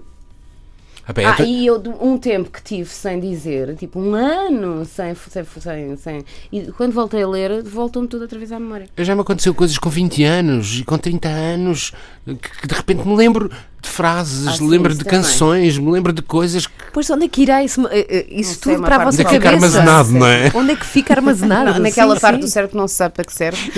bem, 1.12 1.27
ah, 1.27 1.33
então- 1.35 1.45
e 1.47 1.67
eu, 1.67 1.83
um 2.01 2.17
tempo 2.17 2.51
que 2.51 2.62
tive 2.62 2.88
sem 2.88 3.21
dizer, 3.21 3.77
tipo 3.77 4.01
um 4.01 4.14
ano 4.14 4.85
sem, 4.87 5.14
sem, 5.14 5.45
sem, 5.45 5.97
sem- 5.97 6.25
E 6.51 6.62
quando 6.73 6.93
voltei 6.93 7.23
a 7.23 7.29
ler, 7.29 7.62
voltou-me 7.62 8.09
tudo 8.09 8.23
outra 8.23 8.38
vez 8.38 8.51
à 8.53 8.59
memória. 8.59 8.88
Já 8.99 9.14
me 9.14 9.21
aconteceu 9.21 9.55
coisas 9.55 9.77
com 9.77 9.90
20 9.90 10.25
anos 10.25 10.79
e 10.81 10.85
com 10.85 10.97
30 10.97 11.29
anos 11.29 11.93
que, 12.25 12.35
que 12.37 12.67
de 12.67 12.75
repente 12.75 13.07
me 13.07 13.14
lembro 13.17 13.51
de 13.85 13.90
frases, 13.90 14.47
Ah, 14.49 14.51
me 14.53 14.57
sim, 14.59 14.68
lembro 14.68 14.92
de 14.94 15.05
também. 15.05 15.20
canções, 15.23 15.79
me 15.79 15.90
lembro 15.90 16.12
de 16.12 16.23
coisas 16.23 16.66
que. 16.66 16.73
Pois 16.92 17.09
onde 17.11 17.25
é 17.27 17.29
que 17.29 17.42
irá 17.42 17.62
isso, 17.62 17.87
eh, 17.88 18.07
eh, 18.09 18.27
isso 18.31 18.55
Não 18.55 18.62
sei, 18.62 18.75
tudo 18.75 18.85
para 18.85 18.97
a 18.97 19.05
vossa 19.05 19.09
Onde 19.16 19.23
é 19.23 19.25
que 19.25 19.31
fica 19.35 19.44
cabeça? 19.51 19.66
armazenado, 19.79 20.12
não 20.12 20.27
é? 20.27 20.51
Onde 20.55 20.73
é 20.73 20.77
que 20.77 20.87
fica 20.87 21.14
armazenado? 21.14 21.79
Naquela 21.81 22.14
Sim, 22.14 22.20
parte 22.20 22.35
sim. 22.37 22.40
do 22.40 22.49
cérebro 22.49 22.70
que 22.73 22.77
não 22.77 22.88
se 22.88 22.94
sabe 22.94 23.14
para 23.14 23.25
que 23.25 23.33
serve. 23.33 23.73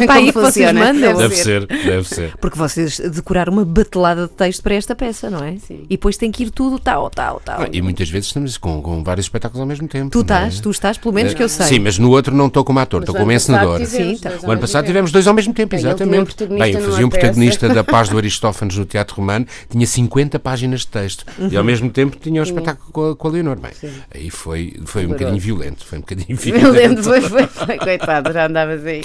É 0.00 0.06
para 0.06 0.14
aí 0.14 0.32
que 0.32 0.38
vocês 0.38 0.72
mandam. 0.72 1.16
Deve 1.16 1.36
ser, 1.36 1.66
deve 1.66 2.08
ser. 2.08 2.36
Porque 2.40 2.56
vocês 2.58 2.98
decoraram 2.98 3.52
uma 3.52 3.64
batelada 3.64 4.22
de 4.26 4.32
texto 4.32 4.62
para 4.62 4.74
esta 4.74 4.94
peça, 4.94 5.28
não 5.30 5.44
é? 5.44 5.56
Sim. 5.58 5.80
E 5.84 5.88
depois 5.90 6.16
tem 6.16 6.30
que 6.30 6.44
ir 6.44 6.50
tudo 6.50 6.78
tal, 6.78 7.10
tal, 7.10 7.40
tal. 7.44 7.62
Ah, 7.62 7.68
E 7.72 7.82
muitas 7.82 8.08
vezes 8.08 8.28
estamos 8.28 8.56
com, 8.56 8.80
com 8.80 9.02
vários 9.04 9.26
espetáculos 9.26 9.60
ao 9.60 9.66
mesmo 9.66 9.86
tempo. 9.88 10.10
Tu 10.10 10.18
não 10.18 10.22
é? 10.22 10.24
estás, 10.24 10.60
tu 10.60 10.70
estás, 10.70 10.98
pelo 10.98 11.14
menos 11.14 11.34
que 11.34 11.42
eu 11.42 11.48
sei. 11.48 11.66
Sim, 11.66 11.78
mas 11.80 11.98
no 11.98 12.10
outro 12.10 12.34
não 12.34 12.46
estou 12.46 12.64
como 12.64 12.78
ator, 12.78 13.00
estou 13.02 13.14
como 13.14 13.30
encenador. 13.32 13.84
Sim, 13.84 14.16
tá. 14.16 14.30
O 14.42 14.50
ano 14.50 14.60
passado 14.60 14.86
tivemos 14.86 15.10
dois 15.12 15.26
ao 15.26 15.34
mesmo 15.34 15.52
tempo, 15.52 15.74
exatamente. 15.74 16.46
Bem, 16.46 16.72
eu 16.74 16.80
fazia 16.90 17.06
um 17.06 17.10
protagonista 17.10 17.68
da 17.68 17.82
Paz 17.84 18.08
do 18.08 18.16
Aristófanes 18.16 18.76
no 18.76 18.84
Teatro 18.84 19.16
Romano, 19.16 19.46
tinha 19.68 19.86
50 19.86 20.38
páginas 20.38 20.80
de 20.80 20.88
texto. 20.88 21.24
E 21.38 21.42
Uhum. 21.42 21.58
ao 21.58 21.64
mesmo 21.64 21.90
tempo 21.90 22.16
tinha 22.20 22.40
um 22.40 22.44
espetáculo 22.44 22.90
com 22.92 23.10
a, 23.10 23.16
com 23.16 23.28
a 23.28 23.30
Leonor. 23.30 23.56
Bem, 23.58 23.72
aí 24.14 24.30
foi, 24.30 24.74
foi 24.84 25.06
um 25.06 25.10
bocadinho 25.10 25.38
violento. 25.40 25.84
Foi 25.84 25.98
um 25.98 26.00
bocadinho 26.02 26.36
violento. 26.38 26.70
lembro, 26.72 27.02
foi, 27.02 27.20
foi, 27.20 27.46
foi, 27.46 27.76
coitado, 27.78 28.32
já 28.32 28.46
andavas 28.46 28.84
aí. 28.86 29.02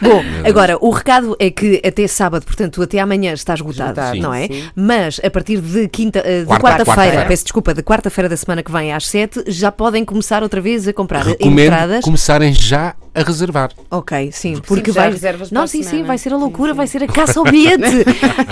Bom, 0.00 0.22
agora, 0.46 0.78
o 0.80 0.90
recado 0.90 1.36
é 1.38 1.50
que 1.50 1.80
até 1.84 2.06
sábado, 2.06 2.44
portanto, 2.44 2.82
até 2.82 2.98
amanhã 2.98 3.32
está 3.32 3.54
esgotado, 3.54 3.90
Esgotado, 3.90 4.18
não 4.20 4.32
é? 4.32 4.46
sim. 4.46 4.64
Mas 4.74 5.20
a 5.22 5.30
partir 5.30 5.60
de 5.60 5.88
quinta, 5.88 6.20
eh, 6.24 6.40
de 6.40 6.46
Quarta- 6.46 6.62
quarta-feira, 6.68 6.94
quarta-feira. 7.00 7.26
peço 7.28 7.42
desculpa, 7.44 7.74
de 7.74 7.82
quarta-feira 7.82 8.28
da 8.28 8.36
semana 8.36 8.62
que 8.62 8.72
vem 8.72 8.92
às 8.92 9.06
sete, 9.06 9.42
já 9.46 9.70
podem 9.70 10.04
começar 10.04 10.42
outra 10.42 10.60
vez 10.60 10.86
a 10.88 10.92
comprar 10.92 11.24
Recomendo 11.24 11.60
entradas. 11.66 12.04
começarem 12.04 12.52
já 12.52 12.94
a 13.14 13.22
reservar. 13.22 13.70
Ok, 13.90 14.30
sim, 14.32 14.60
porque 14.66 14.92
já 14.92 15.02
vai. 15.02 15.10
reservas 15.10 15.50
Não, 15.50 15.66
sim, 15.66 15.82
sim, 15.82 15.88
semana. 15.90 16.06
vai 16.06 16.18
ser 16.18 16.28
a 16.32 16.36
Sim, 16.36 16.40
loucura, 16.40 16.70
sim. 16.72 16.76
vai 16.76 16.86
ser 16.86 17.02
a 17.02 17.06
caça 17.08 17.38
ao 17.40 17.44
bilhete. 17.44 17.82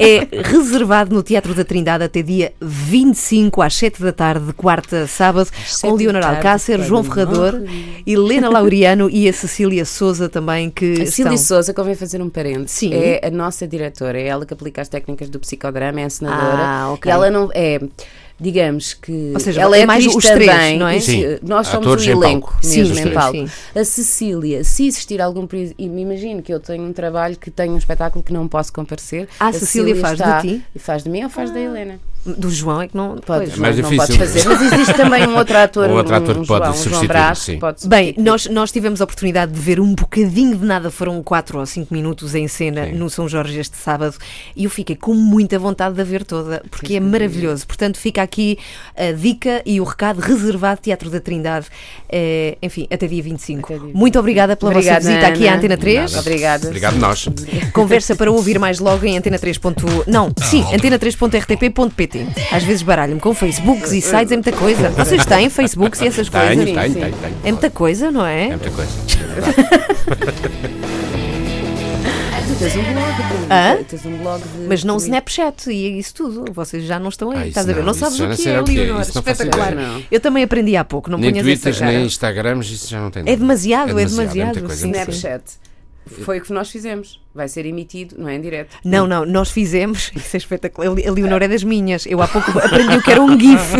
é 0.00 0.42
reservado 0.42 1.14
no 1.14 1.22
Teatro 1.28 1.52
da 1.54 1.62
Trindade 1.62 2.04
até 2.04 2.22
dia 2.22 2.54
25 2.58 3.60
às 3.60 3.74
7 3.74 4.02
da 4.02 4.12
tarde, 4.12 4.46
de 4.46 4.52
quarta 4.54 5.02
a 5.02 5.06
sábado, 5.06 5.50
com 5.82 5.92
Leonor 5.92 6.24
Alcácer, 6.24 6.80
João 6.80 7.04
Ferrador, 7.04 7.60
Helena 8.06 8.48
Laureano 8.50 9.10
e 9.10 9.28
a 9.28 9.32
Cecília 9.34 9.84
Souza 9.84 10.26
também, 10.30 10.70
que 10.70 11.02
A 11.02 11.06
Cília 11.06 11.34
estão. 11.34 11.36
Souza, 11.36 11.74
convém 11.74 11.94
fazer 11.94 12.22
um 12.22 12.30
parênteses. 12.30 12.70
Sim. 12.70 12.94
É 12.94 13.26
a 13.26 13.30
nossa 13.30 13.68
diretora, 13.68 14.18
é 14.18 14.26
ela 14.26 14.46
que 14.46 14.54
aplica 14.54 14.80
as 14.80 14.88
técnicas 14.88 15.28
do 15.28 15.38
psicodrama, 15.38 16.00
é 16.00 16.04
encenadora. 16.04 16.62
Ah, 16.62 16.92
ok. 16.94 17.10
E 17.10 17.12
ela 17.12 17.30
não 17.30 17.50
é. 17.52 17.78
Digamos 18.40 18.94
que 18.94 19.32
Ou 19.34 19.40
seja, 19.40 19.60
ela 19.62 19.76
é 19.76 19.80
é 19.80 19.86
mais 19.86 20.04
atriz 20.04 20.16
os 20.16 20.24
três, 20.30 20.50
também, 20.50 20.78
não 20.78 20.86
é? 20.86 21.00
Sim. 21.00 21.24
Nós 21.42 21.66
somos 21.66 21.86
Atores 21.86 22.06
um 22.06 22.10
em 22.10 22.12
palco. 22.12 22.24
elenco 22.26 22.58
Sim, 22.62 22.78
mesmo 22.78 22.94
sim, 22.94 23.08
em 23.08 23.10
palco. 23.12 23.50
A 23.74 23.84
Cecília, 23.84 24.64
se 24.64 24.86
existir 24.86 25.20
algum 25.20 25.46
e 25.76 25.88
me 25.88 26.02
imagino 26.02 26.40
que 26.42 26.54
eu 26.54 26.60
tenho 26.60 26.84
um 26.84 26.92
trabalho 26.92 27.36
que 27.36 27.50
tenho 27.50 27.72
um 27.72 27.78
espetáculo 27.78 28.22
que 28.22 28.32
não 28.32 28.46
posso 28.46 28.72
comparecer. 28.72 29.28
Ah, 29.40 29.48
a 29.48 29.52
Cecília 29.52 29.96
faz 29.96 30.16
de 30.16 30.22
está- 30.22 30.40
ti? 30.40 30.62
Faz 30.76 31.02
de 31.02 31.10
mim 31.10 31.24
ou 31.24 31.30
faz 31.30 31.50
da 31.50 31.58
Helena? 31.60 31.98
Do 32.24 32.50
João 32.50 32.82
é 32.82 32.88
que 32.88 32.96
não. 32.96 33.16
Pode, 33.16 33.46
pois. 33.46 33.54
É 33.54 33.56
mais 33.56 33.76
não 33.78 33.88
difícil. 33.88 34.16
pode 34.16 34.18
fazer. 34.18 34.48
Mas 34.48 34.72
existe 34.72 34.94
também 34.98 35.26
um 35.26 35.36
outro 35.36 35.56
ator, 35.56 35.88
Um 35.88 35.94
outro 35.94 36.14
ator 36.14 36.36
um, 36.36 36.42
que 36.42 36.48
pode 36.48 36.64
João, 36.64 36.70
um 36.70 36.74
João 36.74 36.74
substituir, 36.74 37.08
Brás, 37.08 37.38
sim. 37.38 37.52
que 37.54 37.58
pode 37.60 37.88
Bem, 37.88 38.04
substituir. 38.06 38.24
nós, 38.24 38.46
nós 38.46 38.72
tivemos 38.72 39.00
a 39.00 39.04
oportunidade 39.04 39.52
de 39.52 39.60
ver 39.60 39.80
um 39.80 39.94
bocadinho 39.94 40.56
de 40.56 40.64
nada, 40.64 40.90
foram 40.90 41.22
4 41.22 41.58
ou 41.58 41.66
5 41.66 41.92
minutos 41.94 42.34
em 42.34 42.48
cena 42.48 42.86
Sim. 42.86 42.92
no 42.92 43.08
São 43.08 43.28
Jorge 43.28 43.58
este 43.58 43.76
sábado 43.76 44.16
e 44.56 44.64
eu 44.64 44.70
fiquei 44.70 44.96
com 44.96 45.14
muita 45.14 45.58
vontade 45.58 45.94
de 45.94 46.00
a 46.00 46.04
ver 46.04 46.24
toda, 46.24 46.62
porque 46.70 46.94
é 46.94 47.00
maravilhoso. 47.00 47.66
Portanto, 47.66 47.98
fica 47.98 48.22
aqui 48.22 48.58
a 48.96 49.12
dica 49.12 49.62
e 49.64 49.80
o 49.80 49.84
recado 49.84 50.20
reservado 50.20 50.80
Teatro 50.80 51.10
da 51.10 51.20
Trindade, 51.20 51.66
eh, 52.08 52.56
enfim, 52.62 52.86
até 52.90 53.06
dia 53.06 53.22
25. 53.22 53.74
Até 53.74 53.84
dia 53.84 53.94
Muito 53.94 54.18
obrigada 54.18 54.56
pela 54.56 54.70
Obrigada, 54.70 55.00
vossa 55.00 55.10
visita 55.10 55.26
aqui 55.28 55.46
à 55.46 55.50
Ana. 55.52 55.58
Antena 55.58 55.76
3. 55.76 56.12
Nada. 56.12 56.20
Obrigada. 56.20 56.66
Obrigado 56.66 56.96
nós. 56.96 57.28
Conversa 57.72 58.14
para 58.16 58.30
ouvir 58.30 58.58
mais 58.58 58.78
logo 58.78 59.04
em 59.04 59.16
antena 59.16 59.38
3. 59.38 59.58
Não, 60.06 60.32
sim, 60.42 60.62
antena3.rtp.pt. 60.64 62.07
Às 62.52 62.62
vezes 62.64 62.82
baralho-me 62.82 63.20
com 63.20 63.34
Facebooks 63.34 63.92
e 63.92 64.00
sites, 64.00 64.32
é 64.32 64.36
muita 64.36 64.52
coisa. 64.52 64.90
Vocês 64.96 65.24
têm 65.26 65.48
Facebooks 65.50 66.00
e 66.00 66.06
essas 66.06 66.28
Tenho, 66.28 66.44
coisas? 66.46 66.64
tenho, 66.64 66.92
sim. 66.94 67.00
tenho, 67.00 67.14
tenho. 67.16 67.34
É 67.44 67.52
muita 67.52 67.70
coisa, 67.70 68.10
não 68.10 68.24
é? 68.26 68.44
É 68.44 68.48
muita 68.48 68.70
coisa. 68.70 68.90
Tu 72.48 72.54
tens 72.64 72.76
um 72.76 72.82
blog, 72.82 73.12
Hã? 73.50 73.84
tens 73.84 74.06
um 74.06 74.16
blog 74.18 74.42
de. 74.42 74.66
Mas 74.66 74.82
não 74.84 74.96
de- 74.96 75.02
Snapchat 75.04 75.70
e 75.70 75.98
isso 75.98 76.14
tudo. 76.14 76.44
Vocês 76.52 76.82
já 76.84 76.98
não 76.98 77.08
estão 77.10 77.30
aí. 77.30 77.38
Ah, 77.42 77.46
estás 77.48 77.68
a 77.68 77.72
ver? 77.72 77.78
não, 77.80 77.86
Não 77.86 77.92
isso 77.92 78.00
sabes 78.00 78.18
o 78.20 78.26
não 78.26 78.34
que 78.36 78.48
é, 78.48 78.60
o 78.60 78.64
que 78.64 78.70
é, 78.72 78.74
Leonor. 78.84 78.94
não 78.94 79.02
Espetacular. 79.02 79.74
Não. 79.74 80.02
Eu 80.10 80.18
também 80.20 80.42
aprendi 80.44 80.74
há 80.76 80.84
pouco. 80.84 81.10
Não 81.10 81.18
Nem 81.18 81.30
ponhas 81.30 81.44
Twitters, 81.46 81.76
essa 81.76 81.84
cara. 81.84 81.96
nem 81.98 82.06
Instagrams, 82.06 82.70
isso 82.72 82.88
já 82.90 83.00
não 83.00 83.10
tem 83.10 83.20
É 83.20 83.24
nada. 83.26 83.36
demasiado, 83.36 83.90
é 84.00 84.04
demasiado, 84.06 84.60
coisa. 84.60 84.74
sim, 84.74 84.80
sim. 84.82 84.90
Snapchat. 84.90 85.42
Foi 86.08 86.38
o 86.38 86.42
que 86.42 86.52
nós 86.52 86.70
fizemos. 86.70 87.20
Vai 87.34 87.46
ser 87.46 87.66
emitido, 87.66 88.16
não 88.18 88.28
é 88.28 88.34
em 88.34 88.40
direto. 88.40 88.76
Não, 88.84 89.06
não, 89.06 89.24
nós 89.24 89.50
fizemos. 89.50 90.10
Isso 90.16 90.34
é 90.36 90.38
espetacular. 90.38 90.88
A 90.88 91.10
Leonor 91.12 91.42
é 91.42 91.46
das 91.48 91.62
minhas. 91.62 92.04
Eu 92.06 92.20
há 92.20 92.26
pouco 92.26 92.50
aprendi 92.58 92.96
o 92.96 93.02
que 93.02 93.10
era 93.12 93.22
um 93.22 93.38
GIF. 93.38 93.74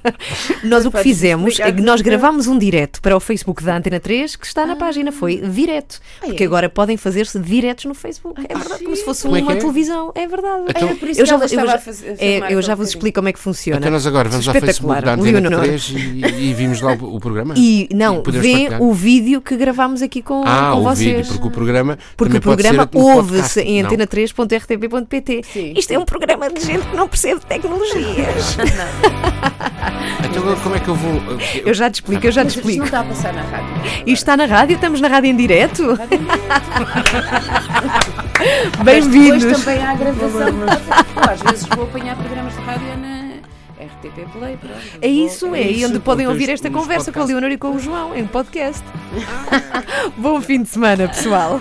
nós 0.64 0.86
o 0.86 0.90
que 0.90 0.98
fizemos 1.02 1.58
é 1.60 1.70
que 1.72 1.82
nós 1.82 1.96
tudo. 2.00 2.06
gravámos 2.06 2.46
um 2.46 2.58
direto 2.58 3.00
para 3.02 3.16
o 3.16 3.20
Facebook 3.20 3.62
da 3.62 3.76
Antena 3.76 4.00
3 4.00 4.36
que 4.36 4.46
está 4.46 4.66
na 4.66 4.76
página. 4.76 5.12
Foi 5.12 5.36
direto. 5.36 6.00
Porque 6.20 6.42
é? 6.42 6.46
agora 6.46 6.68
podem 6.70 6.96
fazer-se 6.96 7.38
diretos 7.38 7.84
no 7.84 7.94
Facebook. 7.94 8.40
É 8.48 8.56
verdade, 8.56 8.82
como 8.84 8.96
se 8.96 9.04
fosse 9.04 9.22
Como 9.24 9.36
é 9.36 9.42
uma 9.42 9.52
é? 9.52 9.56
televisão. 9.56 10.12
É 10.14 10.26
verdade. 10.26 10.62
Então- 10.70 10.88
É 10.88 10.94
por 10.94 11.08
isso 11.08 11.20
Eu 11.20 11.24
que 11.24 11.30
já, 11.30 11.34
ela 11.36 11.44
eu 11.44 11.48
já- 11.48 11.74
a 11.74 11.78
fazer- 11.78 12.16
a 12.18 12.24
é, 12.24 12.52
eu 12.54 12.62
já 12.62 12.74
vos 12.74 12.88
explico 12.88 13.16
como 13.16 13.28
é 13.28 13.32
que 13.32 13.38
funciona. 13.38 13.78
Então 13.78 13.90
nós 13.90 14.06
agora 14.06 14.28
vamos 14.28 14.46
ao 14.48 14.54
Facebook 14.54 15.02
da 15.02 15.14
Antena 15.14 15.40
Leonor. 15.40 15.64
3 15.64 15.88
e, 15.90 16.24
e 16.50 16.54
vimos 16.54 16.80
lá 16.80 16.92
o, 16.94 17.16
o 17.16 17.20
programa. 17.20 17.54
E 17.56 17.88
não, 17.92 18.22
podemos 18.22 18.46
vê 18.46 18.52
partilhar. 18.52 18.82
o 18.82 18.92
vídeo 18.94 19.40
que 19.40 19.56
gravámos 19.56 20.00
aqui 20.02 20.22
com, 20.22 20.42
Ah, 20.46 20.70
com 20.72 20.80
o 20.80 20.82
vocês. 20.82 21.16
vídeo, 21.16 21.32
porque 21.34 21.48
o 21.48 21.50
programa 21.50 21.71
Porque 22.16 22.38
também 22.38 22.38
o 22.38 22.42
programa 22.42 22.88
ouve-se 22.92 23.60
em 23.60 23.82
Não. 23.82 23.90
antena3.rtp.pt. 23.90 25.42
Sim. 25.52 25.74
Isto 25.76 25.92
é 25.92 25.98
um 25.98 26.04
programa 26.04 26.48
de 26.50 26.60
gente 26.64 26.86
que 26.86 26.96
não 26.96 27.08
percebe 27.08 27.40
tecnologias. 27.46 28.56
Então 30.24 30.56
como 30.62 30.74
é 30.74 30.80
que 30.80 30.88
eu 30.88 30.94
vou... 30.94 31.20
eu 31.64 31.74
já 31.74 31.90
te 31.90 31.96
explico, 31.96 32.26
eu 32.26 32.32
já 32.32 32.42
te 32.42 32.46
Mas 32.46 32.54
isto 32.56 32.64
não 32.64 32.70
explico. 32.70 32.84
está 32.86 33.00
a 33.00 33.04
passar 33.04 33.32
na 33.34 33.42
rádio. 33.42 33.66
Isto 34.06 34.12
está 34.12 34.36
na 34.36 34.46
rádio, 34.46 34.74
estamos 34.76 35.00
na 35.00 35.08
rádio 35.08 35.30
em 35.30 35.36
direto. 35.36 35.98
Bem-vindos. 38.84 39.44
Depois 39.44 39.64
também 39.64 39.82
há 39.84 39.90
a 39.90 39.94
gravação. 39.94 40.48
Eu, 40.48 41.30
às 41.30 41.40
vezes 41.42 41.66
vou 41.66 41.84
apanhar 41.84 42.16
programas 42.16 42.54
de 42.54 42.60
rádio 42.60 42.86
na 42.98 43.32
RTP 43.84 44.30
Play. 44.32 44.56
pronto. 44.56 44.74
É 45.00 45.08
isso, 45.08 45.54
é 45.54 45.58
aí 45.58 45.78
isso, 45.78 45.88
onde 45.88 46.00
podem 46.00 46.26
porque 46.26 46.40
ouvir 46.42 46.52
esta 46.52 46.70
conversa 46.70 47.12
com 47.12 47.20
a. 47.20 47.24
Leonor 47.24 47.50
e 47.50 47.58
com 47.58 47.70
o 47.74 47.78
João 47.78 48.14
em 48.16 48.26
podcast. 48.26 48.82
Bom 50.16 50.40
fim 50.40 50.62
de 50.62 50.68
semana, 50.68 51.08
pessoal. 51.08 51.60